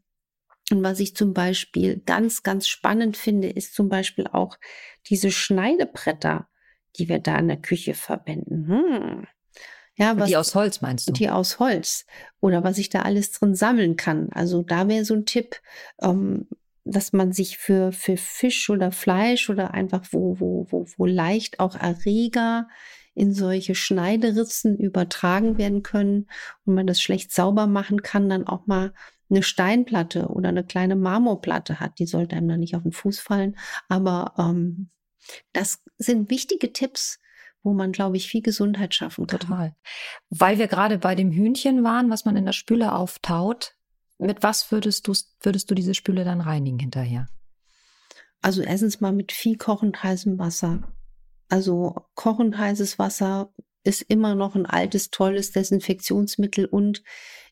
Und 0.70 0.84
was 0.84 1.00
ich 1.00 1.16
zum 1.16 1.34
Beispiel 1.34 2.00
ganz, 2.06 2.44
ganz 2.44 2.68
spannend 2.68 3.16
finde, 3.16 3.48
ist 3.48 3.74
zum 3.74 3.88
Beispiel 3.88 4.28
auch 4.28 4.58
diese 5.08 5.32
Schneidebretter, 5.32 6.48
die 6.98 7.08
wir 7.08 7.18
da 7.18 7.36
in 7.36 7.48
der 7.48 7.60
Küche 7.60 7.94
verwenden. 7.94 8.68
Hm. 8.68 9.26
Ja, 10.02 10.18
was, 10.18 10.28
die 10.28 10.36
aus 10.36 10.54
Holz 10.54 10.80
meinst 10.80 11.08
du? 11.08 11.12
Die 11.12 11.30
aus 11.30 11.58
Holz. 11.58 12.06
Oder 12.40 12.64
was 12.64 12.78
ich 12.78 12.88
da 12.88 13.02
alles 13.02 13.32
drin 13.32 13.54
sammeln 13.54 13.96
kann. 13.96 14.28
Also 14.32 14.62
da 14.62 14.88
wäre 14.88 15.04
so 15.04 15.14
ein 15.14 15.26
Tipp, 15.26 15.56
ähm, 16.00 16.48
dass 16.84 17.12
man 17.12 17.32
sich 17.32 17.58
für, 17.58 17.92
für 17.92 18.16
Fisch 18.16 18.68
oder 18.68 18.90
Fleisch 18.90 19.48
oder 19.48 19.72
einfach 19.72 20.04
wo, 20.10 20.40
wo, 20.40 20.66
wo, 20.70 20.86
wo 20.96 21.06
leicht 21.06 21.60
auch 21.60 21.76
Erreger 21.76 22.66
in 23.14 23.32
solche 23.34 23.74
Schneideritzen 23.74 24.76
übertragen 24.78 25.58
werden 25.58 25.82
können 25.82 26.28
und 26.64 26.74
man 26.74 26.86
das 26.86 27.00
schlecht 27.00 27.32
sauber 27.32 27.66
machen 27.66 28.02
kann, 28.02 28.28
dann 28.28 28.46
auch 28.46 28.66
mal 28.66 28.92
eine 29.30 29.42
Steinplatte 29.42 30.28
oder 30.28 30.48
eine 30.48 30.64
kleine 30.64 30.96
Marmorplatte 30.96 31.78
hat. 31.80 31.98
Die 31.98 32.06
sollte 32.06 32.36
einem 32.36 32.48
dann 32.48 32.60
nicht 32.60 32.74
auf 32.74 32.82
den 32.82 32.92
Fuß 32.92 33.20
fallen. 33.20 33.56
Aber 33.88 34.34
ähm, 34.38 34.90
das 35.52 35.82
sind 35.98 36.30
wichtige 36.30 36.72
Tipps, 36.72 37.18
wo 37.62 37.72
man, 37.72 37.92
glaube 37.92 38.16
ich, 38.16 38.28
viel 38.28 38.42
Gesundheit 38.42 38.94
schaffen 38.94 39.26
kann. 39.26 39.40
Total. 39.40 39.76
Weil 40.30 40.58
wir 40.58 40.68
gerade 40.68 40.98
bei 40.98 41.14
dem 41.14 41.30
Hühnchen 41.30 41.84
waren, 41.84 42.10
was 42.10 42.24
man 42.24 42.36
in 42.36 42.44
der 42.44 42.52
Spüle 42.52 42.94
auftaut, 42.94 43.74
mit 44.18 44.42
was 44.42 44.70
würdest 44.70 45.08
du, 45.08 45.14
würdest 45.40 45.70
du 45.70 45.74
diese 45.74 45.94
Spüle 45.94 46.24
dann 46.24 46.40
reinigen 46.40 46.78
hinterher? 46.78 47.28
Also 48.40 48.62
erstens 48.62 49.00
mal 49.00 49.12
mit 49.12 49.32
viel 49.32 49.56
kochend 49.56 50.02
heißem 50.02 50.38
Wasser. 50.38 50.92
Also 51.48 51.94
kochend 52.14 52.58
heißes 52.58 52.98
Wasser 52.98 53.52
ist 53.84 54.02
immer 54.02 54.34
noch 54.34 54.54
ein 54.54 54.66
altes, 54.66 55.10
tolles 55.10 55.52
Desinfektionsmittel 55.52 56.66
und 56.66 57.02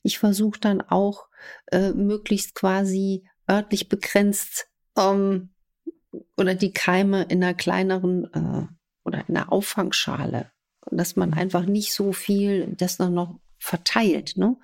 ich 0.03 0.19
versuche 0.19 0.61
dann 0.61 0.81
auch 0.81 1.27
äh, 1.71 1.91
möglichst 1.93 2.55
quasi 2.55 3.29
örtlich 3.49 3.89
begrenzt 3.89 4.69
ähm, 4.97 5.51
oder 6.37 6.55
die 6.55 6.73
Keime 6.73 7.23
in 7.25 7.43
einer 7.43 7.55
kleineren 7.55 8.33
äh, 8.33 8.67
oder 9.05 9.25
in 9.29 9.37
einer 9.37 9.53
Auffangschale, 9.53 10.51
dass 10.91 11.17
man 11.17 11.35
einfach 11.35 11.67
nicht 11.67 11.93
so 11.93 12.13
viel 12.13 12.75
das 12.77 12.97
dann 12.97 13.15
noch 13.15 13.39
verteilt. 13.61 14.37
Ne? 14.37 14.57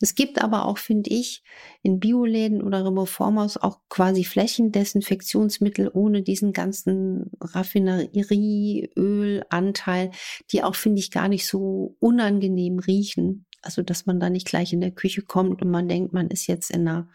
Es 0.00 0.14
gibt 0.14 0.40
aber 0.42 0.64
auch, 0.66 0.78
finde 0.78 1.10
ich, 1.10 1.42
in 1.82 1.98
Bioläden 1.98 2.62
oder 2.62 2.84
Reformhaus 2.84 3.56
auch 3.56 3.80
quasi 3.88 4.22
Flächendesinfektionsmittel 4.24 5.90
ohne 5.92 6.22
diesen 6.22 6.52
ganzen 6.52 7.32
Raffinerieölanteil, 7.40 10.10
die 10.52 10.62
auch, 10.62 10.74
finde 10.74 11.00
ich, 11.00 11.10
gar 11.10 11.28
nicht 11.28 11.46
so 11.46 11.96
unangenehm 11.98 12.78
riechen. 12.78 13.46
Also, 13.62 13.80
dass 13.82 14.04
man 14.06 14.20
da 14.20 14.28
nicht 14.28 14.46
gleich 14.46 14.74
in 14.74 14.82
der 14.82 14.92
Küche 14.92 15.22
kommt 15.22 15.62
und 15.62 15.70
man 15.70 15.88
denkt, 15.88 16.12
man 16.12 16.28
ist 16.28 16.46
jetzt 16.46 16.70
in 16.70 16.86
einer 16.86 17.08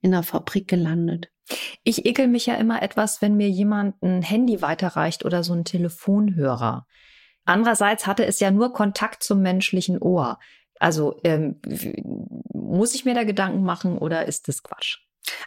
in 0.00 0.12
der 0.12 0.22
Fabrik 0.22 0.68
gelandet. 0.68 1.30
Ich 1.82 2.04
ekel 2.04 2.28
mich 2.28 2.46
ja 2.46 2.54
immer 2.54 2.82
etwas, 2.82 3.22
wenn 3.22 3.36
mir 3.36 3.48
jemand 3.48 4.02
ein 4.02 4.22
Handy 4.22 4.60
weiterreicht 4.60 5.24
oder 5.24 5.42
so 5.42 5.54
ein 5.54 5.64
Telefonhörer. 5.64 6.86
Andererseits 7.44 8.06
hatte 8.06 8.26
es 8.26 8.40
ja 8.40 8.50
nur 8.50 8.72
Kontakt 8.74 9.22
zum 9.22 9.40
menschlichen 9.40 9.98
Ohr. 9.98 10.38
Also 10.78 11.18
ähm, 11.24 11.60
muss 12.52 12.94
ich 12.94 13.04
mir 13.04 13.14
da 13.14 13.24
Gedanken 13.24 13.62
machen 13.62 13.98
oder 13.98 14.26
ist 14.26 14.48
das 14.48 14.62
Quatsch? 14.62 14.98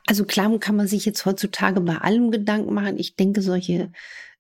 Also 0.08 0.26
klar 0.26 0.58
kann 0.60 0.76
man 0.76 0.88
sich 0.88 1.06
jetzt 1.06 1.26
heutzutage 1.26 1.80
bei 1.82 1.98
allem 1.98 2.32
Gedanken 2.32 2.74
machen. 2.74 2.98
Ich 2.98 3.16
denke, 3.16 3.42
solche 3.42 3.92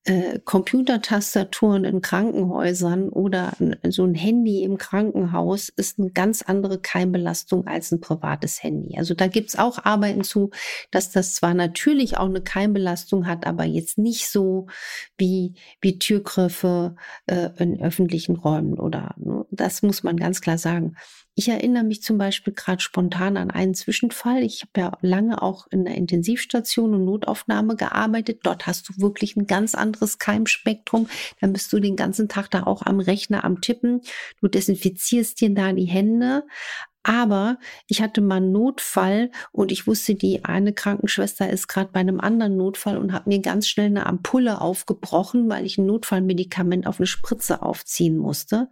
äh, 0.05 0.39
Computertastaturen 0.39 1.83
in 1.83 2.01
Krankenhäusern 2.01 3.09
oder 3.09 3.53
so 3.89 4.03
ein 4.03 4.15
Handy 4.15 4.63
im 4.63 4.79
Krankenhaus 4.79 5.69
ist 5.69 5.99
eine 5.99 6.09
ganz 6.09 6.41
andere 6.41 6.79
Keimbelastung 6.79 7.67
als 7.67 7.91
ein 7.91 8.01
privates 8.01 8.63
Handy. 8.63 8.97
Also 8.97 9.13
da 9.13 9.27
gibt's 9.27 9.57
auch 9.57 9.85
Arbeiten 9.85 10.23
zu, 10.23 10.49
dass 10.89 11.11
das 11.11 11.35
zwar 11.35 11.53
natürlich 11.53 12.17
auch 12.17 12.25
eine 12.25 12.41
Keimbelastung 12.41 13.27
hat, 13.27 13.45
aber 13.45 13.65
jetzt 13.65 13.99
nicht 13.99 14.27
so 14.27 14.67
wie, 15.17 15.53
wie 15.81 15.99
Türgriffe 15.99 16.95
äh, 17.27 17.49
in 17.57 17.79
öffentlichen 17.79 18.35
Räumen 18.37 18.79
oder 18.79 19.13
ne? 19.17 19.45
das 19.51 19.83
muss 19.83 20.01
man 20.01 20.17
ganz 20.17 20.41
klar 20.41 20.57
sagen. 20.57 20.95
Ich 21.41 21.49
erinnere 21.49 21.83
mich 21.83 22.03
zum 22.03 22.19
Beispiel 22.19 22.53
gerade 22.53 22.83
spontan 22.83 23.35
an 23.35 23.49
einen 23.49 23.73
Zwischenfall. 23.73 24.43
Ich 24.43 24.61
habe 24.61 24.79
ja 24.79 24.91
lange 25.01 25.41
auch 25.41 25.65
in 25.71 25.85
der 25.85 25.95
Intensivstation 25.95 26.93
und 26.93 27.03
Notaufnahme 27.03 27.75
gearbeitet. 27.75 28.41
Dort 28.43 28.67
hast 28.67 28.87
du 28.87 29.01
wirklich 29.01 29.35
ein 29.35 29.47
ganz 29.47 29.73
anderes 29.73 30.19
Keimspektrum. 30.19 31.09
Dann 31.39 31.51
bist 31.51 31.73
du 31.73 31.79
den 31.79 31.95
ganzen 31.95 32.29
Tag 32.29 32.51
da 32.51 32.61
auch 32.67 32.83
am 32.83 32.99
Rechner 32.99 33.43
am 33.43 33.59
Tippen. 33.59 34.01
Du 34.39 34.49
desinfizierst 34.49 35.41
dir 35.41 35.51
da 35.51 35.73
die 35.73 35.85
Hände. 35.85 36.43
Aber 37.01 37.57
ich 37.87 38.03
hatte 38.03 38.21
mal 38.21 38.35
einen 38.35 38.51
Notfall 38.51 39.31
und 39.51 39.71
ich 39.71 39.87
wusste, 39.87 40.13
die 40.13 40.45
eine 40.45 40.73
Krankenschwester 40.73 41.49
ist 41.49 41.67
gerade 41.67 41.89
bei 41.91 42.01
einem 42.01 42.19
anderen 42.19 42.55
Notfall 42.55 42.99
und 42.99 43.13
habe 43.13 43.29
mir 43.29 43.39
ganz 43.39 43.67
schnell 43.67 43.87
eine 43.87 44.05
Ampulle 44.05 44.61
aufgebrochen, 44.61 45.49
weil 45.49 45.65
ich 45.65 45.79
ein 45.79 45.87
Notfallmedikament 45.87 46.85
auf 46.85 46.99
eine 46.99 47.07
Spritze 47.07 47.63
aufziehen 47.63 48.19
musste 48.19 48.69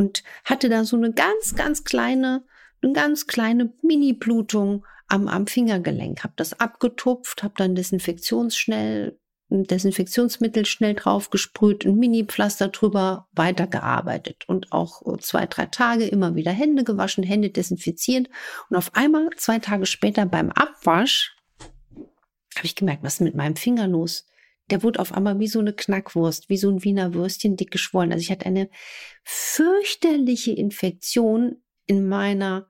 und 0.00 0.22
hatte 0.46 0.70
da 0.70 0.84
so 0.84 0.96
eine 0.96 1.12
ganz, 1.12 1.54
ganz 1.56 1.84
kleine, 1.84 2.42
eine 2.82 2.94
ganz 2.94 3.26
kleine 3.26 3.74
Mini-Blutung 3.82 4.86
am, 5.08 5.28
am 5.28 5.46
Fingergelenk. 5.46 6.24
Habe 6.24 6.32
das 6.36 6.58
abgetupft, 6.58 7.42
habe 7.42 7.52
dann 7.58 7.74
Desinfektionsschnell, 7.74 9.18
Desinfektionsmittel 9.50 10.64
schnell 10.64 10.94
drauf 10.94 11.28
gesprüht, 11.28 11.84
ein 11.84 11.96
Mini-Pflaster 11.96 12.68
drüber, 12.68 13.28
weitergearbeitet 13.32 14.44
und 14.48 14.72
auch 14.72 15.02
zwei, 15.18 15.44
drei 15.44 15.66
Tage 15.66 16.06
immer 16.06 16.34
wieder 16.34 16.52
Hände 16.52 16.82
gewaschen, 16.82 17.22
Hände 17.22 17.50
desinfiziert 17.50 18.30
und 18.70 18.76
auf 18.78 18.94
einmal 18.94 19.28
zwei 19.36 19.58
Tage 19.58 19.84
später 19.84 20.24
beim 20.24 20.50
Abwasch 20.50 21.36
habe 22.56 22.66
ich 22.66 22.74
gemerkt, 22.74 23.02
was 23.02 23.14
ist 23.14 23.20
mit 23.20 23.34
meinem 23.34 23.56
Finger 23.56 23.86
los? 23.86 24.26
Der 24.70 24.82
wurde 24.82 25.00
auf 25.00 25.12
einmal 25.12 25.38
wie 25.38 25.48
so 25.48 25.58
eine 25.58 25.72
Knackwurst, 25.72 26.48
wie 26.48 26.56
so 26.56 26.70
ein 26.70 26.84
Wiener 26.84 27.14
Würstchen 27.14 27.56
dick 27.56 27.70
geschwollen. 27.70 28.12
Also 28.12 28.22
ich 28.22 28.30
hatte 28.30 28.46
eine 28.46 28.68
fürchterliche 29.24 30.52
Infektion 30.52 31.62
in 31.86 32.08
meiner 32.08 32.68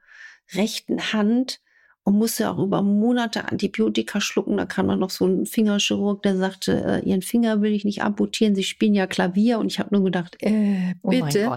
rechten 0.55 1.13
Hand 1.13 1.61
und 2.03 2.17
musste 2.17 2.51
auch 2.51 2.59
über 2.59 2.83
Monate 2.83 3.51
Antibiotika 3.51 4.21
schlucken. 4.21 4.57
Da 4.57 4.67
kam 4.67 4.89
dann 4.89 4.99
noch 4.99 5.11
so 5.11 5.27
ein 5.27 5.47
Fingerchirurg, 5.47 6.23
der 6.23 6.37
sagte, 6.37 7.03
äh, 7.05 7.09
ihren 7.09 7.23
Finger 7.23 7.61
will 7.61 7.73
ich 7.73 7.85
nicht 7.85 8.03
amputieren, 8.03 8.55
sie 8.55 8.65
spielen 8.65 8.95
ja 8.95 9.07
Klavier. 9.07 9.59
Und 9.59 9.67
ich 9.67 9.79
habe 9.79 9.95
nur 9.95 10.05
gedacht, 10.05 10.37
äh, 10.41 10.95
bitte. 11.03 11.49
Oh 11.51 11.57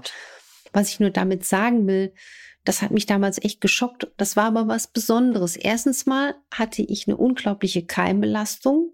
Was 0.74 0.90
ich 0.90 1.00
nur 1.00 1.12
damit 1.12 1.46
sagen 1.46 1.88
will, 1.88 2.14
das 2.66 2.82
hat 2.82 2.92
mich 2.92 3.06
damals 3.06 3.44
echt 3.44 3.62
geschockt. 3.62 4.08
Das 4.18 4.36
war 4.36 4.46
aber 4.46 4.68
was 4.68 4.88
Besonderes. 4.88 5.56
Erstens 5.56 6.06
mal 6.06 6.36
hatte 6.52 6.82
ich 6.82 7.08
eine 7.08 7.18
unglaubliche 7.18 7.86
Keimbelastung 7.86 8.92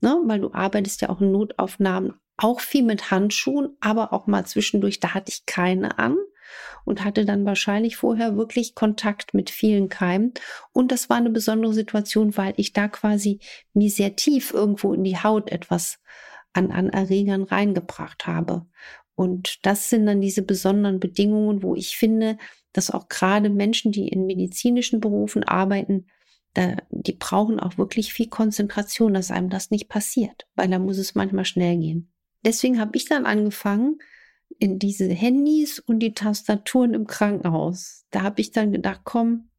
ne? 0.00 0.20
weil 0.24 0.40
du 0.40 0.52
arbeitest 0.52 1.02
ja 1.02 1.08
auch 1.08 1.20
in 1.20 1.32
Notaufnahmen 1.32 2.14
auch 2.36 2.60
viel 2.60 2.84
mit 2.84 3.10
Handschuhen, 3.10 3.76
aber 3.80 4.12
auch 4.12 4.26
mal 4.26 4.46
zwischendurch, 4.46 5.00
da 5.00 5.14
hatte 5.14 5.30
ich 5.30 5.44
keine 5.46 5.98
an 5.98 6.16
und 6.84 7.04
hatte 7.04 7.24
dann 7.24 7.44
wahrscheinlich 7.44 7.96
vorher 7.96 8.36
wirklich 8.36 8.74
Kontakt 8.74 9.34
mit 9.34 9.50
vielen 9.50 9.88
Keimen. 9.88 10.32
Und 10.72 10.92
das 10.92 11.10
war 11.10 11.16
eine 11.16 11.30
besondere 11.30 11.74
Situation, 11.74 12.36
weil 12.36 12.54
ich 12.56 12.72
da 12.72 12.88
quasi 12.88 13.40
mir 13.74 13.90
sehr 13.90 14.16
tief 14.16 14.52
irgendwo 14.54 14.94
in 14.94 15.04
die 15.04 15.18
Haut 15.18 15.50
etwas 15.50 15.98
an, 16.52 16.70
an 16.70 16.88
Erregern 16.88 17.42
reingebracht 17.42 18.26
habe. 18.26 18.66
Und 19.14 19.66
das 19.66 19.90
sind 19.90 20.06
dann 20.06 20.20
diese 20.20 20.42
besonderen 20.42 21.00
Bedingungen, 21.00 21.62
wo 21.62 21.74
ich 21.74 21.96
finde, 21.96 22.38
dass 22.72 22.90
auch 22.90 23.08
gerade 23.08 23.50
Menschen, 23.50 23.90
die 23.90 24.08
in 24.08 24.26
medizinischen 24.26 25.00
Berufen 25.00 25.42
arbeiten, 25.42 26.06
da, 26.54 26.76
die 26.90 27.12
brauchen 27.12 27.60
auch 27.60 27.78
wirklich 27.78 28.12
viel 28.12 28.28
Konzentration, 28.28 29.14
dass 29.14 29.30
einem 29.30 29.50
das 29.50 29.70
nicht 29.70 29.88
passiert, 29.88 30.46
weil 30.54 30.68
da 30.68 30.78
muss 30.78 30.98
es 30.98 31.14
manchmal 31.14 31.44
schnell 31.44 31.78
gehen. 31.78 32.12
Deswegen 32.44 32.80
habe 32.80 32.96
ich 32.96 33.04
dann 33.04 33.26
angefangen, 33.26 33.98
in 34.58 34.78
diese 34.78 35.08
Handys 35.08 35.78
und 35.78 36.00
die 36.00 36.14
Tastaturen 36.14 36.94
im 36.94 37.06
Krankenhaus. 37.06 38.06
Da 38.10 38.22
habe 38.22 38.40
ich 38.40 38.50
dann 38.50 38.72
gedacht, 38.72 39.02
komm, 39.04 39.50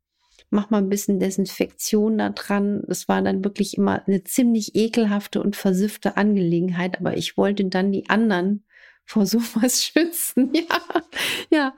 mach 0.49 0.69
mal 0.69 0.79
ein 0.79 0.89
bisschen 0.89 1.19
Desinfektion 1.19 2.17
da 2.17 2.29
dran. 2.29 2.81
Das 2.87 3.07
war 3.07 3.21
dann 3.21 3.43
wirklich 3.43 3.77
immer 3.77 4.05
eine 4.07 4.23
ziemlich 4.23 4.75
ekelhafte 4.75 5.41
und 5.41 5.55
versiffte 5.55 6.17
Angelegenheit, 6.17 6.99
aber 6.99 7.17
ich 7.17 7.37
wollte 7.37 7.65
dann 7.65 7.91
die 7.91 8.09
anderen 8.09 8.65
vor 9.05 9.25
sowas 9.25 9.83
schützen. 9.83 10.51
Ja, 10.53 11.03
ja. 11.51 11.75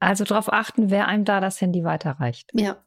Also 0.00 0.24
darauf 0.24 0.52
achten, 0.52 0.90
wer 0.90 1.08
einem 1.08 1.24
da 1.24 1.40
das 1.40 1.60
Handy 1.60 1.82
weiterreicht. 1.84 2.50
Ja, 2.52 2.84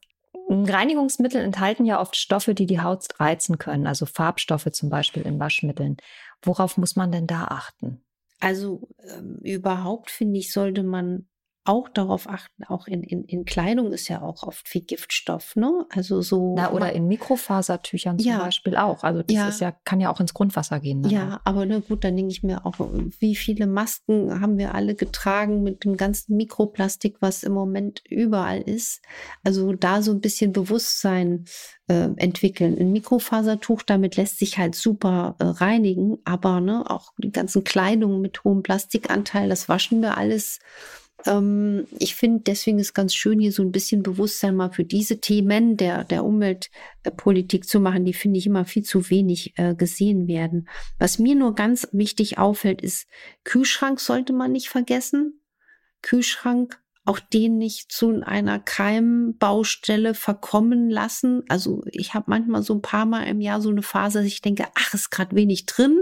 Reinigungsmittel 0.49 1.41
enthalten 1.41 1.85
ja 1.85 1.99
oft 1.99 2.15
Stoffe, 2.15 2.53
die 2.53 2.65
die 2.65 2.79
Haut 2.79 3.05
reizen 3.19 3.57
können, 3.57 3.85
also 3.85 4.05
Farbstoffe 4.05 4.71
zum 4.71 4.89
Beispiel 4.89 5.23
in 5.23 5.39
Waschmitteln. 5.39 5.97
Worauf 6.41 6.77
muss 6.77 6.95
man 6.95 7.11
denn 7.11 7.27
da 7.27 7.45
achten? 7.45 8.03
Also 8.39 8.87
ähm, 8.99 9.39
überhaupt 9.41 10.09
finde 10.09 10.39
ich, 10.39 10.53
sollte 10.53 10.83
man 10.83 11.27
auch 11.67 11.89
darauf 11.89 12.29
achten, 12.29 12.63
auch 12.65 12.87
in, 12.87 13.03
in, 13.03 13.23
in 13.25 13.45
Kleidung 13.45 13.91
ist 13.91 14.07
ja 14.07 14.21
auch 14.21 14.43
oft 14.43 14.67
viel 14.67 14.81
Giftstoff, 14.81 15.55
ne? 15.55 15.85
Also 15.89 16.21
so. 16.21 16.55
Na, 16.55 16.71
oder 16.71 16.93
in 16.93 17.07
Mikrofasertüchern 17.07 18.19
zum 18.19 18.27
ja, 18.27 18.39
Beispiel 18.39 18.77
auch. 18.77 19.03
Also 19.03 19.23
das 19.23 19.35
ja, 19.35 19.47
ist 19.49 19.61
ja, 19.61 19.71
kann 19.83 19.99
ja 19.99 20.11
auch 20.11 20.19
ins 20.19 20.33
Grundwasser 20.33 20.79
gehen. 20.79 21.01
Ne? 21.01 21.09
Ja, 21.09 21.41
aber 21.43 21.65
na 21.65 21.79
gut, 21.79 22.03
dann 22.03 22.15
denke 22.15 22.31
ich 22.31 22.43
mir 22.43 22.65
auch, 22.65 22.75
wie 23.19 23.35
viele 23.35 23.67
Masken 23.67 24.39
haben 24.41 24.57
wir 24.57 24.75
alle 24.75 24.95
getragen 24.95 25.63
mit 25.63 25.83
dem 25.83 25.97
ganzen 25.97 26.37
Mikroplastik, 26.37 27.17
was 27.19 27.43
im 27.43 27.53
Moment 27.53 28.01
überall 28.09 28.61
ist. 28.61 29.01
Also 29.43 29.73
da 29.73 30.01
so 30.01 30.11
ein 30.11 30.21
bisschen 30.21 30.53
Bewusstsein 30.53 31.45
äh, 31.87 32.09
entwickeln. 32.17 32.77
Ein 32.79 32.91
Mikrofasertuch, 32.91 33.83
damit 33.83 34.15
lässt 34.15 34.39
sich 34.39 34.57
halt 34.57 34.75
super 34.75 35.35
äh, 35.39 35.45
reinigen, 35.45 36.17
aber 36.25 36.59
ne, 36.59 36.89
auch 36.89 37.13
die 37.17 37.31
ganzen 37.31 37.63
Kleidungen 37.63 38.21
mit 38.21 38.43
hohem 38.43 38.63
Plastikanteil, 38.63 39.49
das 39.49 39.69
waschen 39.69 40.01
wir 40.01 40.17
alles 40.17 40.59
ähm, 41.25 41.87
ich 41.97 42.15
finde, 42.15 42.43
deswegen 42.45 42.79
ist 42.79 42.93
ganz 42.93 43.13
schön, 43.13 43.39
hier 43.39 43.51
so 43.51 43.63
ein 43.63 43.71
bisschen 43.71 44.03
Bewusstsein 44.03 44.55
mal 44.55 44.71
für 44.71 44.83
diese 44.83 45.19
Themen 45.19 45.77
der, 45.77 46.03
der 46.03 46.23
Umweltpolitik 46.23 47.67
zu 47.67 47.79
machen, 47.79 48.05
die 48.05 48.13
finde 48.13 48.39
ich 48.39 48.45
immer 48.45 48.65
viel 48.65 48.83
zu 48.83 49.09
wenig 49.09 49.53
äh, 49.57 49.75
gesehen 49.75 50.27
werden. 50.27 50.67
Was 50.99 51.19
mir 51.19 51.35
nur 51.35 51.55
ganz 51.55 51.87
wichtig 51.91 52.37
auffällt, 52.37 52.81
ist, 52.81 53.07
Kühlschrank 53.43 53.99
sollte 53.99 54.33
man 54.33 54.51
nicht 54.51 54.69
vergessen. 54.69 55.41
Kühlschrank 56.01 56.79
auch 57.07 57.19
den 57.19 57.57
nicht 57.57 57.91
zu 57.91 58.21
einer 58.21 58.59
Keimbaustelle 58.59 60.13
verkommen 60.13 60.89
lassen. 60.89 61.43
Also 61.47 61.81
ich 61.91 62.13
habe 62.13 62.25
manchmal 62.27 62.63
so 62.63 62.73
ein 62.75 62.81
paar 62.81 63.05
Mal 63.05 63.23
im 63.23 63.39
Jahr 63.39 63.61
so 63.61 63.69
eine 63.69 63.81
Phase, 63.81 64.19
dass 64.19 64.27
ich 64.27 64.41
denke, 64.41 64.65
ach, 64.75 64.93
ist 64.93 65.09
gerade 65.09 65.35
wenig 65.35 65.65
drin. 65.65 65.97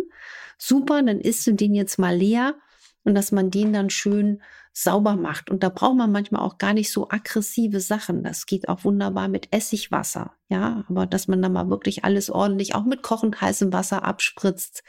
Super, 0.58 1.04
dann 1.04 1.20
isst 1.20 1.46
du 1.46 1.54
den 1.54 1.76
jetzt 1.76 2.00
mal 2.00 2.16
leer 2.16 2.56
und 3.04 3.14
dass 3.14 3.32
man 3.32 3.52
den 3.52 3.72
dann 3.72 3.92
schön 3.92 4.42
sauber 4.78 5.16
macht. 5.16 5.50
Und 5.50 5.64
da 5.64 5.70
braucht 5.70 5.96
man 5.96 6.12
manchmal 6.12 6.42
auch 6.42 6.58
gar 6.58 6.74
nicht 6.74 6.92
so 6.92 7.10
aggressive 7.10 7.80
Sachen. 7.80 8.24
Das 8.24 8.46
geht 8.46 8.68
auch 8.68 8.84
wunderbar 8.84 9.30
mit 9.30 9.48
Essigwasser. 9.52 10.34
Ja, 10.50 10.84
aber 10.90 11.06
dass 11.06 11.30
man 11.30 11.42
dann 11.42 11.54
mal 11.54 11.70
wirklich 11.70 12.04
alles 12.04 12.30
ordentlich 12.30 12.76
auch 12.76 12.84
mit 12.84 13.02
kochend 13.02 13.40
heißem 13.40 13.72
Wasser 13.72 14.04
abspritzt 14.04 14.84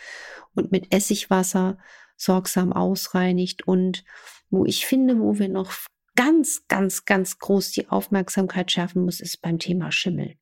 und 0.54 0.72
mit 0.72 0.92
Essigwasser 0.92 1.78
sorgsam 2.16 2.72
ausreinigt. 2.72 3.68
Und 3.68 4.04
wo 4.50 4.64
ich 4.64 4.86
finde, 4.86 5.20
wo 5.20 5.38
wir 5.38 5.48
noch 5.48 5.72
ganz, 6.16 6.66
ganz, 6.66 7.04
ganz 7.04 7.38
groß 7.38 7.70
die 7.70 7.88
Aufmerksamkeit 7.88 8.72
schärfen 8.72 9.04
muss, 9.04 9.20
ist 9.20 9.40
beim 9.40 9.60
Thema 9.60 9.92
Schimmel. 9.92 10.34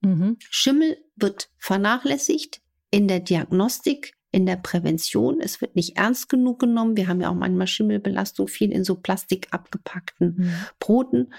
Mhm. 0.00 0.38
Schimmel 0.38 0.96
wird 1.16 1.50
vernachlässigt 1.58 2.62
in 2.90 3.08
der 3.08 3.20
Diagnostik, 3.20 4.15
in 4.36 4.44
der 4.44 4.56
Prävention. 4.56 5.40
Es 5.40 5.62
wird 5.62 5.76
nicht 5.76 5.96
ernst 5.96 6.28
genug 6.28 6.58
genommen. 6.58 6.94
Wir 6.94 7.08
haben 7.08 7.22
ja 7.22 7.30
auch 7.30 7.34
manchmal 7.34 7.66
Schimmelbelastung, 7.66 8.48
viel 8.48 8.70
in 8.70 8.84
so 8.84 8.96
Plastik 8.96 9.48
abgepackten 9.50 10.34
mhm. 10.36 10.52
Broten. 10.78 11.32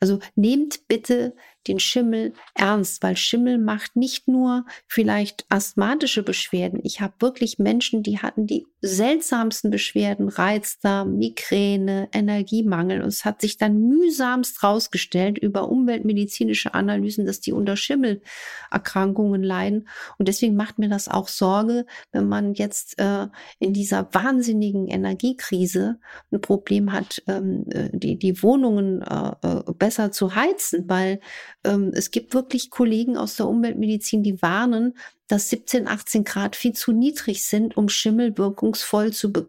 Also 0.00 0.18
nehmt 0.34 0.86
bitte 0.86 1.34
den 1.68 1.78
Schimmel 1.78 2.32
ernst, 2.54 3.02
weil 3.02 3.16
Schimmel 3.16 3.58
macht 3.58 3.96
nicht 3.96 4.28
nur 4.28 4.64
vielleicht 4.86 5.44
asthmatische 5.48 6.22
Beschwerden. 6.22 6.80
Ich 6.82 7.00
habe 7.00 7.14
wirklich 7.20 7.58
Menschen, 7.58 8.02
die 8.02 8.18
hatten 8.18 8.46
die 8.46 8.66
seltsamsten 8.80 9.70
Beschwerden, 9.70 10.28
Reizdarm, 10.28 11.16
Migräne, 11.16 12.08
Energiemangel. 12.12 13.00
Und 13.00 13.08
es 13.08 13.24
hat 13.24 13.40
sich 13.40 13.56
dann 13.56 13.80
mühsamst 13.88 14.62
rausgestellt 14.64 15.38
über 15.38 15.68
umweltmedizinische 15.68 16.74
Analysen, 16.74 17.24
dass 17.24 17.40
die 17.40 17.52
unter 17.52 17.76
Schimmelerkrankungen 17.76 19.42
leiden. 19.42 19.88
Und 20.18 20.26
deswegen 20.26 20.56
macht 20.56 20.80
mir 20.80 20.88
das 20.88 21.08
auch 21.08 21.28
Sorge, 21.28 21.86
wenn 22.10 22.28
man 22.28 22.54
jetzt 22.54 22.98
äh, 22.98 23.28
in 23.60 23.72
dieser 23.72 24.12
wahnsinnigen 24.12 24.88
Energiekrise 24.88 26.00
ein 26.32 26.40
Problem 26.40 26.92
hat, 26.92 27.22
ähm, 27.28 27.64
äh, 27.70 27.88
die, 27.92 28.18
die 28.18 28.42
Wohnungen 28.42 29.02
äh, 29.02 29.32
äh, 29.42 29.72
besser 29.78 30.10
zu 30.10 30.34
heizen, 30.34 30.88
weil 30.88 31.20
es 31.64 32.10
gibt 32.10 32.34
wirklich 32.34 32.70
Kollegen 32.70 33.16
aus 33.16 33.36
der 33.36 33.46
Umweltmedizin, 33.46 34.22
die 34.22 34.42
warnen, 34.42 34.94
dass 35.28 35.48
17, 35.50 35.86
18 35.86 36.24
Grad 36.24 36.56
viel 36.56 36.72
zu 36.72 36.92
niedrig 36.92 37.44
sind, 37.44 37.76
um 37.76 37.88
Schimmel 37.88 38.36
wirkungsvoll 38.36 39.12
zu 39.12 39.32
be 39.32 39.48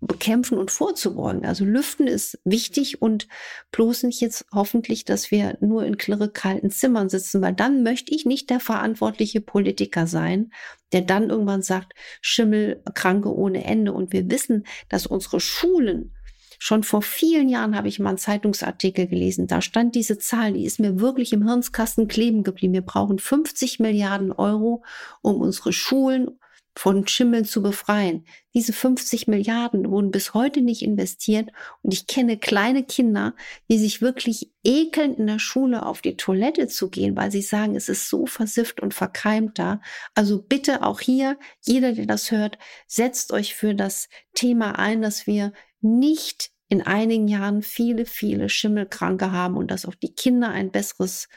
bekämpfen 0.00 0.58
und 0.58 0.70
vorzubeugen. 0.70 1.46
Also 1.46 1.64
Lüften 1.64 2.06
ist 2.06 2.38
wichtig 2.44 3.00
und 3.00 3.28
bloß 3.72 4.02
nicht 4.02 4.20
jetzt 4.20 4.44
hoffentlich, 4.52 5.06
dass 5.06 5.30
wir 5.30 5.56
nur 5.60 5.84
in 5.86 5.96
klirre 5.96 6.30
kalten 6.30 6.70
Zimmern 6.70 7.08
sitzen, 7.08 7.40
weil 7.40 7.54
dann 7.54 7.82
möchte 7.82 8.14
ich 8.14 8.26
nicht 8.26 8.50
der 8.50 8.60
verantwortliche 8.60 9.40
Politiker 9.40 10.06
sein, 10.06 10.52
der 10.92 11.00
dann 11.00 11.30
irgendwann 11.30 11.62
sagt, 11.62 11.94
Schimmelkranke 12.20 13.34
ohne 13.34 13.64
Ende. 13.64 13.94
Und 13.94 14.12
wir 14.12 14.30
wissen, 14.30 14.66
dass 14.90 15.06
unsere 15.06 15.40
Schulen 15.40 16.12
Schon 16.58 16.82
vor 16.82 17.02
vielen 17.02 17.48
Jahren 17.48 17.76
habe 17.76 17.88
ich 17.88 17.98
mal 17.98 18.10
einen 18.10 18.18
Zeitungsartikel 18.18 19.06
gelesen. 19.06 19.46
Da 19.46 19.60
stand 19.60 19.94
diese 19.94 20.18
Zahl, 20.18 20.52
die 20.52 20.64
ist 20.64 20.80
mir 20.80 21.00
wirklich 21.00 21.32
im 21.32 21.46
Hirnskasten 21.46 22.08
kleben 22.08 22.42
geblieben. 22.42 22.74
Wir 22.74 22.82
brauchen 22.82 23.18
50 23.18 23.80
Milliarden 23.80 24.32
Euro, 24.32 24.84
um 25.22 25.36
unsere 25.36 25.72
Schulen 25.72 26.38
von 26.76 27.08
Schimmeln 27.08 27.46
zu 27.46 27.62
befreien. 27.62 28.26
Diese 28.54 28.74
50 28.74 29.28
Milliarden 29.28 29.90
wurden 29.90 30.10
bis 30.10 30.34
heute 30.34 30.60
nicht 30.60 30.82
investiert 30.82 31.50
und 31.82 31.94
ich 31.94 32.06
kenne 32.06 32.36
kleine 32.36 32.84
Kinder, 32.84 33.34
die 33.70 33.78
sich 33.78 34.02
wirklich 34.02 34.52
ekeln, 34.62 35.14
in 35.14 35.26
der 35.26 35.38
Schule 35.38 35.86
auf 35.86 36.02
die 36.02 36.18
Toilette 36.18 36.68
zu 36.68 36.90
gehen, 36.90 37.16
weil 37.16 37.30
sie 37.30 37.40
sagen, 37.40 37.76
es 37.76 37.88
ist 37.88 38.10
so 38.10 38.26
versifft 38.26 38.80
und 38.80 38.92
verkeimt 38.92 39.58
da. 39.58 39.80
Also 40.14 40.42
bitte 40.42 40.82
auch 40.82 41.00
hier, 41.00 41.38
jeder, 41.62 41.92
der 41.92 42.06
das 42.06 42.30
hört, 42.30 42.58
setzt 42.86 43.32
euch 43.32 43.54
für 43.54 43.74
das 43.74 44.08
Thema 44.34 44.78
ein, 44.78 45.00
dass 45.00 45.26
wir 45.26 45.52
nicht 45.86 46.50
in 46.68 46.82
einigen 46.82 47.28
Jahren 47.28 47.62
viele, 47.62 48.06
viele 48.06 48.48
Schimmelkranke 48.48 49.32
haben 49.32 49.56
und 49.56 49.70
dass 49.70 49.86
auch 49.86 49.94
die 49.94 50.14
Kinder 50.14 50.50
ein 50.50 50.70
besseres, 50.70 51.28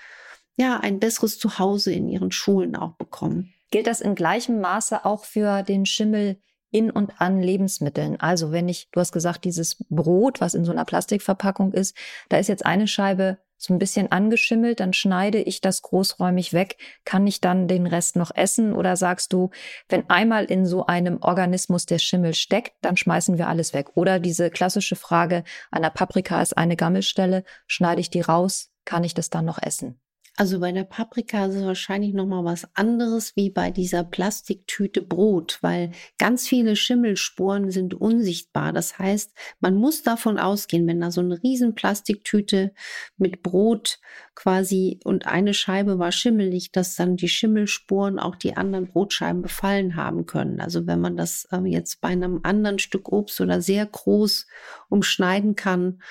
ja, 0.58 0.80
ein 0.80 1.00
besseres 1.00 1.38
Zuhause 1.38 1.94
in 1.94 2.10
ihren 2.10 2.32
Schulen 2.32 2.76
auch 2.76 2.96
bekommen. 2.96 3.54
Gilt 3.72 3.88
das 3.88 4.02
in 4.02 4.16
gleichem 4.16 4.60
Maße 4.60 5.06
auch 5.06 5.26
für 5.26 5.62
den 5.62 5.86
Schimmel 5.86 6.42
in 6.72 6.90
und 6.90 7.22
an 7.22 7.42
Lebensmitteln? 7.42 8.20
Also 8.20 8.52
wenn 8.52 8.68
ich, 8.68 8.90
du 8.92 9.00
hast 9.00 9.12
gesagt, 9.12 9.46
dieses 9.46 9.86
Brot, 9.90 10.42
was 10.42 10.56
in 10.56 10.66
so 10.66 10.72
einer 10.72 10.86
Plastikverpackung 10.86 11.74
ist, 11.74 11.96
da 12.30 12.38
ist 12.38 12.48
jetzt 12.48 12.66
eine 12.66 12.88
Scheibe 12.88 13.38
so 13.60 13.74
ein 13.74 13.80
bisschen 13.80 14.12
angeschimmelt, 14.12 14.80
dann 14.80 14.94
schneide 14.94 15.40
ich 15.40 15.60
das 15.60 15.82
großräumig 15.82 16.54
weg. 16.54 16.78
Kann 17.04 17.28
ich 17.28 17.42
dann 17.42 17.68
den 17.68 17.86
Rest 17.86 18.16
noch 18.16 18.32
essen? 18.34 18.74
Oder 18.74 18.96
sagst 18.96 19.34
du, 19.34 19.52
wenn 19.90 20.10
einmal 20.10 20.46
in 20.46 20.66
so 20.66 20.86
einem 20.86 21.22
Organismus 21.22 21.86
der 21.86 22.00
Schimmel 22.00 22.34
steckt, 22.34 22.74
dann 22.82 22.98
schmeißen 22.98 23.38
wir 23.38 23.50
alles 23.50 23.74
weg? 23.74 23.90
Oder 23.96 24.20
diese 24.20 24.50
klassische 24.50 24.96
Frage, 24.96 25.44
der 25.76 25.90
Paprika 25.90 26.42
ist 26.42 26.58
eine 26.58 26.78
Gammelstelle, 26.78 27.44
schneide 27.68 28.02
ich 28.02 28.10
die 28.10 28.22
raus? 28.22 28.72
Kann 28.86 29.04
ich 29.04 29.14
das 29.14 29.30
dann 29.30 29.46
noch 29.46 29.62
essen? 29.62 30.00
Also 30.40 30.62
bei 30.62 30.72
der 30.72 30.86
Paprika 30.86 31.48
ist 31.48 31.56
es 31.56 31.66
wahrscheinlich 31.66 32.14
noch 32.14 32.26
mal 32.26 32.46
was 32.46 32.66
anderes 32.74 33.36
wie 33.36 33.50
bei 33.50 33.72
dieser 33.72 34.06
Plastiktüte 34.06 35.02
Brot, 35.02 35.58
weil 35.60 35.92
ganz 36.18 36.48
viele 36.48 36.78
Schimmelsporen 36.78 37.72
sind 37.72 37.94
unsichtbar. 37.94 38.72
Das 38.72 38.98
heißt, 38.98 39.34
man 39.60 39.76
muss 39.76 40.02
davon 40.02 40.40
ausgehen, 40.40 40.88
wenn 40.88 41.02
da 41.02 41.12
so 41.12 41.20
eine 41.20 41.44
riesen 41.44 41.76
Plastiktüte 41.76 42.72
mit 43.18 43.44
Brot 43.44 44.00
quasi 44.34 45.02
und 45.04 45.28
eine 45.28 45.54
Scheibe 45.54 46.00
war 46.00 46.14
schimmelig, 46.14 46.72
dass 46.72 46.96
dann 46.96 47.18
die 47.18 47.28
Schimmelsporen 47.28 48.18
auch 48.18 48.38
die 48.38 48.56
anderen 48.56 48.88
Brotscheiben 48.88 49.42
befallen 49.42 49.98
haben 49.98 50.26
können. 50.26 50.62
Also 50.62 50.88
wenn 50.88 51.02
man 51.02 51.18
das 51.18 51.50
äh, 51.52 51.60
jetzt 51.66 52.00
bei 52.00 52.08
einem 52.08 52.40
anderen 52.44 52.80
Stück 52.80 53.12
Obst 53.12 53.42
oder 53.42 53.62
sehr 53.62 53.86
groß 53.86 54.48
umschneiden 54.88 55.58
kann, 55.58 56.02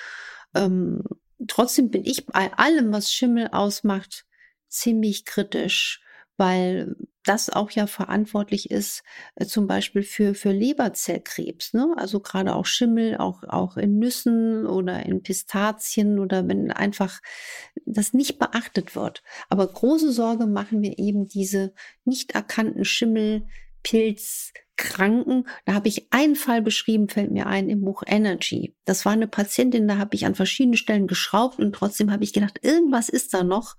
ähm, 0.53 1.01
trotzdem 1.47 1.89
bin 1.89 2.05
ich 2.05 2.25
bei 2.25 2.53
allem, 2.53 2.91
was 2.91 3.11
Schimmel 3.11 3.49
ausmacht, 3.51 4.25
ziemlich 4.67 5.25
kritisch, 5.25 6.01
weil 6.37 6.95
das 7.23 7.49
auch 7.49 7.69
ja 7.71 7.85
verantwortlich 7.85 8.71
ist, 8.71 9.03
äh, 9.35 9.45
zum 9.45 9.67
Beispiel 9.67 10.03
für, 10.03 10.33
für 10.33 10.51
Leberzellkrebs. 10.51 11.73
Ne? 11.73 11.93
Also 11.97 12.21
gerade 12.21 12.55
auch 12.55 12.65
Schimmel, 12.65 13.17
auch, 13.17 13.43
auch 13.43 13.77
in 13.77 13.99
Nüssen 13.99 14.65
oder 14.65 15.05
in 15.05 15.21
Pistazien 15.21 16.17
oder 16.17 16.47
wenn 16.47 16.71
einfach 16.71 17.19
das 17.85 18.13
nicht 18.13 18.39
beachtet 18.39 18.95
wird. 18.95 19.21
Aber 19.49 19.67
große 19.67 20.11
Sorge 20.11 20.47
machen 20.47 20.81
wir 20.81 20.97
eben 20.97 21.27
diese 21.27 21.73
nicht 22.05 22.31
erkannten 22.31 22.85
Schimmel, 22.85 23.45
Pilz, 23.83 24.53
Kranken. 24.79 25.45
Da 25.65 25.73
habe 25.73 25.89
ich 25.89 26.07
einen 26.11 26.35
Fall 26.35 26.61
beschrieben, 26.61 27.09
fällt 27.09 27.31
mir 27.31 27.47
ein, 27.47 27.69
im 27.69 27.81
Buch 27.81 28.01
Energy. 28.07 28.75
Das 28.85 29.05
war 29.05 29.11
eine 29.11 29.27
Patientin, 29.27 29.87
da 29.87 29.97
habe 29.97 30.15
ich 30.15 30.25
an 30.25 30.35
verschiedenen 30.35 30.77
Stellen 30.77 31.05
geschraubt 31.05 31.59
und 31.59 31.73
trotzdem 31.73 32.11
habe 32.11 32.23
ich 32.23 32.33
gedacht, 32.33 32.59
irgendwas 32.63 33.09
ist 33.09 33.33
da 33.33 33.43
noch. 33.43 33.75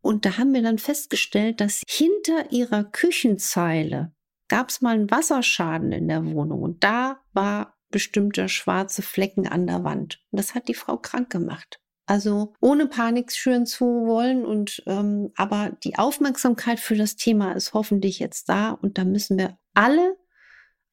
Und 0.00 0.24
da 0.24 0.38
haben 0.38 0.54
wir 0.54 0.62
dann 0.62 0.78
festgestellt, 0.78 1.60
dass 1.60 1.82
hinter 1.86 2.50
ihrer 2.50 2.84
Küchenzeile 2.84 4.12
gab 4.48 4.70
es 4.70 4.80
mal 4.80 4.94
einen 4.94 5.10
Wasserschaden 5.10 5.92
in 5.92 6.08
der 6.08 6.24
Wohnung 6.24 6.62
und 6.62 6.82
da 6.82 7.20
war 7.34 7.76
bestimmter 7.90 8.48
schwarze 8.48 9.02
Flecken 9.02 9.46
an 9.46 9.66
der 9.66 9.84
Wand. 9.84 10.20
Und 10.30 10.38
das 10.38 10.54
hat 10.54 10.68
die 10.68 10.74
Frau 10.74 10.96
krank 10.96 11.30
gemacht. 11.30 11.78
Also 12.06 12.54
ohne 12.62 12.86
Panik 12.86 13.32
schüren 13.32 13.66
zu 13.66 13.84
wollen 13.84 14.46
und 14.46 14.82
ähm, 14.86 15.30
aber 15.36 15.76
die 15.84 15.98
Aufmerksamkeit 15.98 16.80
für 16.80 16.96
das 16.96 17.16
Thema 17.16 17.52
ist 17.52 17.74
hoffentlich 17.74 18.18
jetzt 18.18 18.48
da 18.48 18.70
und 18.70 18.96
da 18.96 19.04
müssen 19.04 19.36
wir 19.36 19.58
alle 19.74 20.16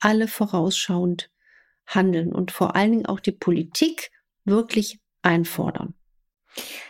alle 0.05 0.27
vorausschauend 0.27 1.31
handeln 1.87 2.31
und 2.31 2.51
vor 2.51 2.75
allen 2.75 2.91
Dingen 2.91 3.05
auch 3.07 3.19
die 3.19 3.31
Politik 3.31 4.11
wirklich 4.43 4.99
einfordern. 5.23 5.95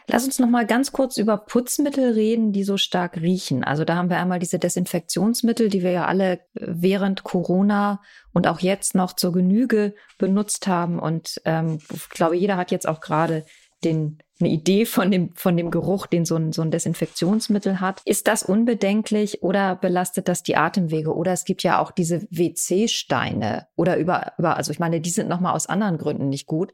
Lass 0.07 0.25
uns 0.25 0.37
noch 0.37 0.49
mal 0.49 0.67
ganz 0.67 0.91
kurz 0.91 1.17
über 1.17 1.37
Putzmittel 1.37 2.11
reden, 2.11 2.51
die 2.51 2.65
so 2.65 2.75
stark 2.75 3.15
riechen. 3.15 3.63
Also 3.63 3.85
da 3.85 3.95
haben 3.95 4.09
wir 4.09 4.17
einmal 4.17 4.39
diese 4.39 4.59
Desinfektionsmittel, 4.59 5.69
die 5.69 5.81
wir 5.81 5.91
ja 5.91 6.05
alle 6.05 6.41
während 6.53 7.23
Corona 7.23 8.01
und 8.33 8.47
auch 8.47 8.59
jetzt 8.59 8.95
noch 8.95 9.13
zur 9.13 9.31
Genüge 9.31 9.95
benutzt 10.19 10.67
haben. 10.67 10.99
Und 10.99 11.41
ähm, 11.45 11.79
ich 11.91 12.09
glaube, 12.09 12.35
jeder 12.35 12.57
hat 12.57 12.69
jetzt 12.69 12.87
auch 12.87 12.99
gerade 12.99 13.45
den 13.85 14.19
eine 14.39 14.49
Idee 14.49 14.85
von 14.85 15.11
dem, 15.11 15.33
von 15.35 15.55
dem 15.55 15.71
Geruch, 15.71 16.07
den 16.07 16.25
so 16.25 16.35
ein, 16.35 16.51
so 16.51 16.61
ein 16.61 16.71
Desinfektionsmittel 16.71 17.79
hat. 17.79 18.01
Ist 18.05 18.27
das 18.27 18.43
unbedenklich 18.43 19.43
oder 19.43 19.75
belastet 19.75 20.27
das 20.27 20.43
die 20.43 20.57
Atemwege? 20.57 21.15
Oder 21.15 21.31
es 21.31 21.45
gibt 21.45 21.63
ja 21.63 21.79
auch 21.79 21.91
diese 21.91 22.27
WC-Steine 22.29 23.67
oder 23.75 23.97
über, 23.97 24.33
über, 24.37 24.57
also 24.57 24.71
ich 24.71 24.79
meine, 24.79 24.99
die 24.99 25.09
sind 25.09 25.29
nochmal 25.29 25.53
aus 25.53 25.67
anderen 25.67 25.97
Gründen 25.97 26.29
nicht 26.29 26.47
gut, 26.47 26.73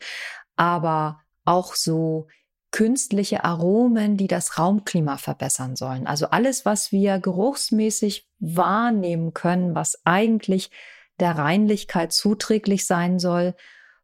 aber 0.55 1.21
auch 1.45 1.75
so 1.75 2.27
künstliche 2.71 3.43
Aromen, 3.43 4.17
die 4.17 4.27
das 4.27 4.57
Raumklima 4.57 5.17
verbessern 5.17 5.75
sollen. 5.75 6.07
Also 6.07 6.27
alles, 6.27 6.65
was 6.65 6.91
wir 6.91 7.19
geruchsmäßig 7.19 8.27
wahrnehmen 8.39 9.33
können, 9.33 9.75
was 9.75 9.99
eigentlich 10.05 10.71
der 11.19 11.37
Reinlichkeit 11.37 12.13
zuträglich 12.13 12.87
sein 12.87 13.19
soll, 13.19 13.55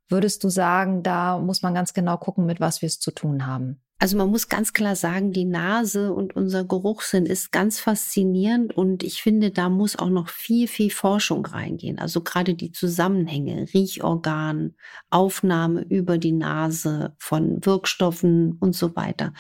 würdest 0.10 0.44
du 0.44 0.50
sagen, 0.50 1.04
da 1.04 1.40
muss 1.40 1.62
man 1.62 1.74
ganz 1.74 1.94
genau 1.94 2.18
gucken, 2.18 2.46
mit 2.46 2.60
was 2.60 2.82
wir 2.82 2.88
es 2.88 3.00
zu 3.00 3.12
tun 3.12 3.46
haben? 3.46 3.82
Also 4.00 4.16
man 4.16 4.30
muss 4.30 4.48
ganz 4.48 4.74
klar 4.74 4.96
sagen, 4.96 5.32
die 5.32 5.46
Nase 5.46 6.14
und 6.14 6.36
unser 6.36 6.64
Geruchssinn 6.64 7.26
ist 7.26 7.52
ganz 7.52 7.80
faszinierend 7.80 8.78
und 8.78 9.02
ich 9.02 9.24
finde, 9.24 9.50
da 9.50 9.70
muss 9.70 9.98
auch 9.98 10.10
noch 10.10 10.30
viel, 10.30 10.68
viel 10.68 10.92
Forschung 10.92 11.44
reingehen. 11.44 11.98
Also 11.98 12.22
gerade 12.22 12.54
die 12.54 12.72
Zusammenhänge, 12.72 13.66
Riechorgan, 13.74 14.76
Aufnahme 15.10 15.82
über 15.82 16.20
die 16.20 16.32
Nase 16.32 17.16
von 17.18 17.66
Wirkstoffen 17.66 18.58
und 18.60 18.76
so 18.76 18.96
weiter. 18.96 19.34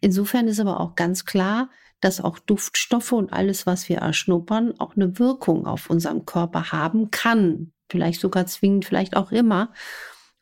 Insofern 0.00 0.48
ist 0.48 0.58
aber 0.58 0.80
auch 0.80 0.96
ganz 0.96 1.24
klar, 1.24 1.70
dass 2.00 2.20
auch 2.20 2.40
Duftstoffe 2.40 3.12
und 3.12 3.32
alles, 3.32 3.64
was 3.64 3.88
wir 3.88 3.98
erschnuppern, 3.98 4.74
auch 4.80 4.96
eine 4.96 5.20
Wirkung 5.20 5.66
auf 5.66 5.88
unserem 5.88 6.24
Körper 6.24 6.72
haben 6.72 7.12
kann. 7.12 7.72
Vielleicht 7.90 8.20
sogar 8.20 8.46
zwingend, 8.46 8.84
vielleicht 8.84 9.16
auch 9.16 9.32
immer. 9.32 9.72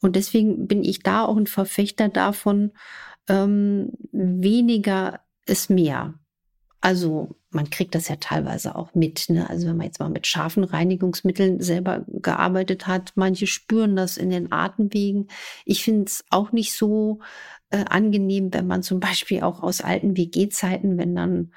Und 0.01 0.17
deswegen 0.17 0.67
bin 0.69 0.85
ich 0.85 1.03
da 1.03 1.25
auch 1.25 1.37
ein 1.37 1.47
Verfechter 1.47 2.09
davon, 2.09 2.73
ähm, 3.29 3.93
weniger 4.13 5.21
ist 5.47 5.71
mehr. 5.71 6.15
Also 6.81 7.37
man 7.51 7.71
kriegt 7.71 7.95
das 7.95 8.09
ja 8.09 8.17
teilweise 8.17 8.77
auch 8.77 8.95
mit. 8.95 9.31
Ne? 9.31 9.49
Also 9.49 9.67
wenn 9.67 9.77
man 9.77 9.87
jetzt 9.87 9.99
mal 9.99 10.11
mit 10.11 10.27
scharfen 10.27 10.65
Reinigungsmitteln 10.65 11.61
selber 11.61 12.05
gearbeitet 12.09 12.87
hat, 12.87 13.13
manche 13.17 13.47
spüren 13.47 13.97
das 13.97 14.17
in 14.17 14.31
den 14.31 14.53
Atemwegen. 14.53 15.29
Ich 15.65 15.83
finde 15.83 16.05
es 16.05 16.25
auch 16.31 16.53
nicht 16.53 16.73
so 16.73 17.21
äh, 17.71 17.85
angenehm, 17.89 18.53
wenn 18.53 18.67
man 18.67 18.83
zum 18.83 19.01
Beispiel 19.01 19.43
auch 19.43 19.63
aus 19.63 19.81
alten 19.81 20.17
WG-Zeiten, 20.17 20.99
wenn 20.99 21.15
dann 21.17 21.53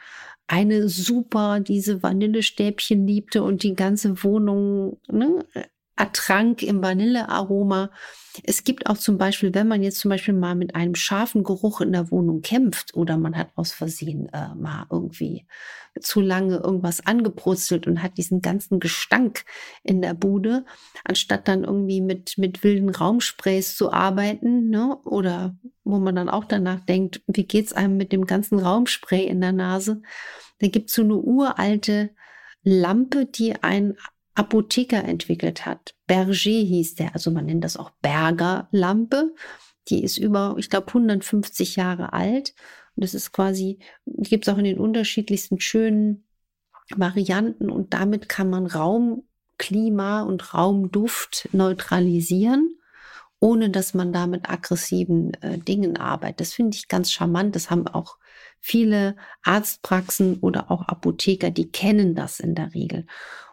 eine 0.47 0.89
super 0.89 1.59
diese 1.59 2.03
Vanillestäbchen 2.03 3.05
liebte 3.05 3.43
und 3.43 3.63
die 3.63 3.73
ganze 3.73 4.23
Wohnung 4.23 4.99
ne, 5.07 5.45
ertrank 6.01 6.63
im 6.63 6.81
Vanillearoma. 6.81 7.91
Es 8.43 8.63
gibt 8.63 8.87
auch 8.87 8.97
zum 8.97 9.19
Beispiel, 9.19 9.53
wenn 9.53 9.67
man 9.67 9.83
jetzt 9.83 9.99
zum 9.99 10.09
Beispiel 10.09 10.33
mal 10.33 10.55
mit 10.55 10.73
einem 10.73 10.95
scharfen 10.95 11.43
Geruch 11.43 11.79
in 11.81 11.91
der 11.91 12.09
Wohnung 12.09 12.41
kämpft 12.41 12.95
oder 12.95 13.17
man 13.17 13.37
hat 13.37 13.49
aus 13.55 13.71
Versehen 13.71 14.27
äh, 14.33 14.55
mal 14.55 14.87
irgendwie 14.89 15.45
zu 15.99 16.21
lange 16.21 16.55
irgendwas 16.55 17.05
angebrutzelt 17.05 17.85
und 17.85 18.01
hat 18.01 18.17
diesen 18.17 18.41
ganzen 18.41 18.79
Gestank 18.79 19.43
in 19.83 20.01
der 20.01 20.15
Bude, 20.15 20.65
anstatt 21.03 21.47
dann 21.47 21.65
irgendwie 21.65 22.01
mit, 22.01 22.37
mit 22.37 22.63
wilden 22.63 22.89
Raumsprays 22.89 23.75
zu 23.75 23.91
arbeiten, 23.91 24.69
ne? 24.69 24.97
oder 25.03 25.55
wo 25.83 25.99
man 25.99 26.15
dann 26.15 26.29
auch 26.29 26.45
danach 26.45 26.79
denkt, 26.79 27.21
wie 27.27 27.45
geht's 27.45 27.73
einem 27.73 27.97
mit 27.97 28.11
dem 28.11 28.25
ganzen 28.25 28.57
Raumspray 28.57 29.25
in 29.25 29.41
der 29.41 29.51
Nase? 29.51 30.01
Da 30.59 30.67
gibt's 30.67 30.93
so 30.93 31.03
eine 31.03 31.17
uralte 31.17 32.11
Lampe, 32.63 33.25
die 33.25 33.61
ein 33.61 33.97
Apotheker 34.35 35.03
entwickelt 35.03 35.65
hat. 35.65 35.95
Berger 36.07 36.33
hieß 36.33 36.95
der, 36.95 37.13
also 37.13 37.31
man 37.31 37.45
nennt 37.45 37.63
das 37.63 37.77
auch 37.77 37.91
Berger-Lampe. 38.01 39.33
Die 39.89 40.03
ist 40.03 40.17
über, 40.17 40.55
ich 40.57 40.69
glaube, 40.69 40.87
150 40.87 41.75
Jahre 41.75 42.13
alt. 42.13 42.53
Und 42.95 43.03
das 43.03 43.13
ist 43.13 43.31
quasi, 43.31 43.79
die 44.05 44.29
gibt 44.29 44.47
es 44.47 44.53
auch 44.53 44.57
in 44.57 44.63
den 44.63 44.79
unterschiedlichsten 44.79 45.59
schönen 45.59 46.25
Varianten. 46.95 47.69
Und 47.69 47.93
damit 47.93 48.29
kann 48.29 48.49
man 48.49 48.67
Raumklima 48.67 50.21
und 50.23 50.53
Raumduft 50.53 51.49
neutralisieren, 51.51 52.77
ohne 53.39 53.69
dass 53.69 53.93
man 53.93 54.13
da 54.13 54.27
mit 54.27 54.49
aggressiven 54.49 55.33
äh, 55.41 55.57
Dingen 55.57 55.97
arbeitet. 55.97 56.41
Das 56.41 56.53
finde 56.53 56.77
ich 56.77 56.87
ganz 56.87 57.11
charmant. 57.11 57.55
Das 57.55 57.69
haben 57.69 57.87
auch 57.87 58.17
viele 58.59 59.15
Arztpraxen 59.43 60.39
oder 60.39 60.69
auch 60.69 60.87
Apotheker, 60.87 61.49
die 61.49 61.71
kennen 61.71 62.15
das 62.15 62.39
in 62.39 62.55
der 62.55 62.73
Regel. 62.73 63.07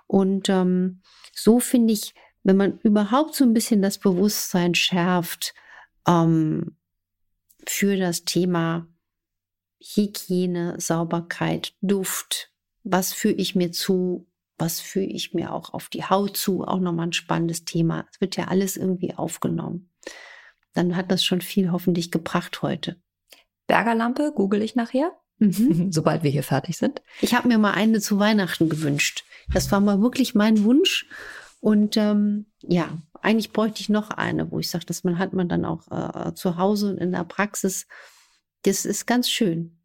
Und 0.08 0.48
ähm, 0.48 1.02
so 1.32 1.60
finde 1.60 1.92
ich, 1.92 2.14
wenn 2.42 2.56
man 2.56 2.78
überhaupt 2.80 3.34
so 3.34 3.44
ein 3.44 3.54
bisschen 3.54 3.82
das 3.82 3.98
Bewusstsein 3.98 4.74
schärft 4.74 5.54
ähm, 6.08 6.76
für 7.66 7.96
das 7.96 8.24
Thema 8.24 8.88
Hygiene, 9.80 10.80
Sauberkeit, 10.80 11.74
Duft, 11.82 12.50
was 12.82 13.12
führe 13.12 13.34
ich 13.34 13.54
mir 13.54 13.70
zu, 13.70 14.26
was 14.56 14.80
führe 14.80 15.04
ich 15.04 15.34
mir 15.34 15.52
auch 15.52 15.74
auf 15.74 15.88
die 15.88 16.04
Haut 16.04 16.36
zu, 16.36 16.64
auch 16.64 16.80
nochmal 16.80 17.08
ein 17.08 17.12
spannendes 17.12 17.64
Thema. 17.64 18.06
Es 18.10 18.20
wird 18.20 18.36
ja 18.36 18.48
alles 18.48 18.76
irgendwie 18.76 19.14
aufgenommen. 19.14 19.90
Dann 20.72 20.96
hat 20.96 21.10
das 21.10 21.22
schon 21.22 21.42
viel 21.42 21.70
hoffentlich 21.70 22.10
gebracht 22.10 22.62
heute. 22.62 23.00
Bergerlampe, 23.66 24.32
google 24.34 24.62
ich 24.62 24.74
nachher, 24.74 25.12
mhm. 25.38 25.92
sobald 25.92 26.22
wir 26.22 26.30
hier 26.30 26.42
fertig 26.42 26.76
sind. 26.76 27.02
Ich 27.20 27.34
habe 27.34 27.48
mir 27.48 27.58
mal 27.58 27.72
eine 27.72 28.00
zu 28.00 28.18
Weihnachten 28.18 28.68
gewünscht. 28.68 29.24
Das 29.52 29.70
war 29.72 29.80
mal 29.80 30.00
wirklich 30.00 30.34
mein 30.34 30.64
Wunsch. 30.64 31.06
Und 31.60 31.96
ähm, 31.96 32.46
ja, 32.60 32.98
eigentlich 33.20 33.52
bräuchte 33.52 33.80
ich 33.80 33.88
noch 33.88 34.10
eine, 34.10 34.50
wo 34.50 34.58
ich 34.58 34.70
sage, 34.70 34.86
dass 34.86 35.04
man 35.04 35.18
hat 35.18 35.32
man 35.32 35.48
dann 35.48 35.64
auch 35.64 35.88
äh, 35.90 36.34
zu 36.34 36.56
Hause 36.56 36.90
und 36.90 36.98
in 36.98 37.12
der 37.12 37.24
Praxis. 37.24 37.86
Das 38.62 38.84
ist 38.84 39.06
ganz 39.06 39.28
schön. 39.28 39.78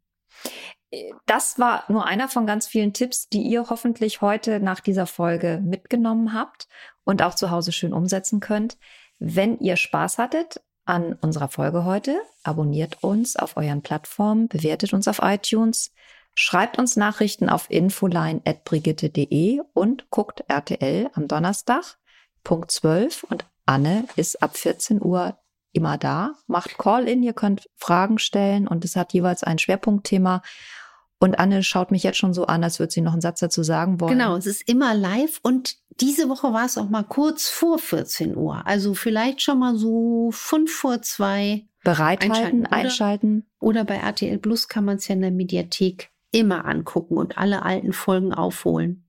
Das 1.26 1.58
war 1.58 1.84
nur 1.88 2.06
einer 2.06 2.28
von 2.28 2.46
ganz 2.46 2.68
vielen 2.68 2.92
Tipps, 2.92 3.28
die 3.28 3.42
ihr 3.42 3.68
hoffentlich 3.68 4.20
heute 4.20 4.60
nach 4.60 4.78
dieser 4.78 5.06
Folge 5.06 5.60
mitgenommen 5.64 6.32
habt 6.32 6.68
und 7.02 7.22
auch 7.22 7.34
zu 7.34 7.50
Hause 7.50 7.72
schön 7.72 7.92
umsetzen 7.92 8.38
könnt. 8.38 8.78
Wenn 9.18 9.58
ihr 9.58 9.76
Spaß 9.76 10.18
hattet 10.18 10.60
an 10.84 11.14
unserer 11.20 11.48
Folge 11.48 11.84
heute, 11.84 12.20
abonniert 12.42 13.02
uns 13.02 13.36
auf 13.36 13.56
euren 13.56 13.82
Plattformen, 13.82 14.48
bewertet 14.48 14.92
uns 14.92 15.08
auf 15.08 15.20
iTunes, 15.22 15.92
Schreibt 16.34 16.78
uns 16.78 16.96
Nachrichten 16.96 17.48
auf 17.48 17.70
infoline.brigitte.de 17.70 19.60
und 19.72 20.10
guckt 20.10 20.42
RTL 20.48 21.08
am 21.14 21.28
Donnerstag, 21.28 21.96
Punkt 22.42 22.72
12. 22.72 23.22
Und 23.24 23.46
Anne 23.66 24.08
ist 24.16 24.42
ab 24.42 24.56
14 24.56 25.00
Uhr 25.00 25.38
immer 25.72 25.96
da. 25.96 26.32
Macht 26.48 26.76
Call-in, 26.76 27.22
ihr 27.22 27.34
könnt 27.34 27.70
Fragen 27.76 28.18
stellen 28.18 28.66
und 28.66 28.84
es 28.84 28.96
hat 28.96 29.12
jeweils 29.12 29.44
ein 29.44 29.60
Schwerpunktthema. 29.60 30.42
Und 31.20 31.38
Anne 31.38 31.62
schaut 31.62 31.90
mich 31.90 32.02
jetzt 32.02 32.18
schon 32.18 32.34
so 32.34 32.46
an, 32.46 32.64
als 32.64 32.78
würde 32.78 32.92
sie 32.92 33.00
noch 33.00 33.12
einen 33.12 33.22
Satz 33.22 33.40
dazu 33.40 33.62
sagen 33.62 34.00
wollen. 34.00 34.12
Genau, 34.12 34.36
es 34.36 34.46
ist 34.46 34.68
immer 34.68 34.94
live 34.94 35.38
und 35.42 35.76
diese 36.00 36.28
Woche 36.28 36.52
war 36.52 36.66
es 36.66 36.76
auch 36.76 36.88
mal 36.88 37.04
kurz 37.04 37.48
vor 37.48 37.78
14 37.78 38.36
Uhr. 38.36 38.66
Also 38.66 38.94
vielleicht 38.94 39.40
schon 39.40 39.58
mal 39.58 39.76
so 39.76 40.30
fünf 40.32 40.72
vor 40.72 41.02
zwei. 41.02 41.66
Bereithalten, 41.84 42.34
einschalten. 42.34 42.60
Oder, 42.66 42.72
einschalten. 42.72 43.46
Oder 43.60 43.84
bei 43.84 43.96
RTL 43.96 44.38
Plus 44.38 44.68
kann 44.68 44.84
man 44.84 44.96
es 44.96 45.08
ja 45.08 45.14
in 45.14 45.20
der 45.20 45.30
Mediathek 45.30 46.10
immer 46.30 46.64
angucken 46.64 47.16
und 47.16 47.38
alle 47.38 47.62
alten 47.62 47.92
Folgen 47.92 48.34
aufholen. 48.34 49.08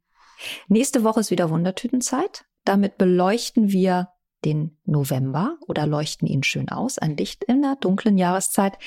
Nächste 0.68 1.04
Woche 1.04 1.22
ist 1.22 1.32
wieder 1.32 1.50
Wundertütenzeit. 1.50 2.46
Damit 2.66 2.98
beleuchten 2.98 3.72
wir 3.72 4.10
den 4.44 4.78
November 4.86 5.58
oder 5.68 5.88
leuchten 5.88 6.28
ihn 6.28 6.44
schön 6.44 6.70
aus. 6.70 7.00
Ein 7.00 7.18
Licht 7.18 7.44
in 7.44 7.62
der 7.62 7.78
dunklen 7.78 8.18
Jahreszeit. 8.18 8.78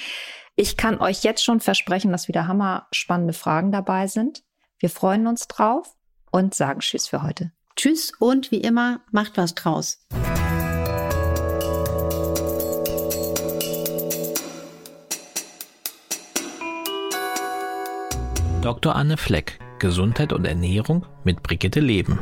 Ich 0.61 0.77
kann 0.77 0.99
euch 0.99 1.23
jetzt 1.23 1.45
schon 1.45 1.61
versprechen, 1.61 2.11
dass 2.11 2.27
wieder 2.27 2.49
hammer 2.49 2.89
spannende 2.91 3.33
Fragen 3.33 3.71
dabei 3.71 4.09
sind. 4.09 4.43
Wir 4.81 4.91
freuen 4.91 5.29
uns 5.29 5.47
drauf 5.47 5.95
und 6.33 6.53
sagen 6.53 6.81
Tschüss 6.81 7.07
für 7.07 7.23
heute. 7.23 7.53
Tschüss 7.77 8.11
und 8.19 8.51
wie 8.51 8.61
immer, 8.61 8.99
macht 9.13 9.37
was 9.37 9.55
draus. 9.55 10.05
Dr. 18.61 18.97
Anne 18.97 19.17
Fleck, 19.17 19.61
Gesundheit 19.79 20.33
und 20.33 20.45
Ernährung 20.45 21.07
mit 21.23 21.45
Brigitte 21.45 21.79
Leben. 21.79 22.19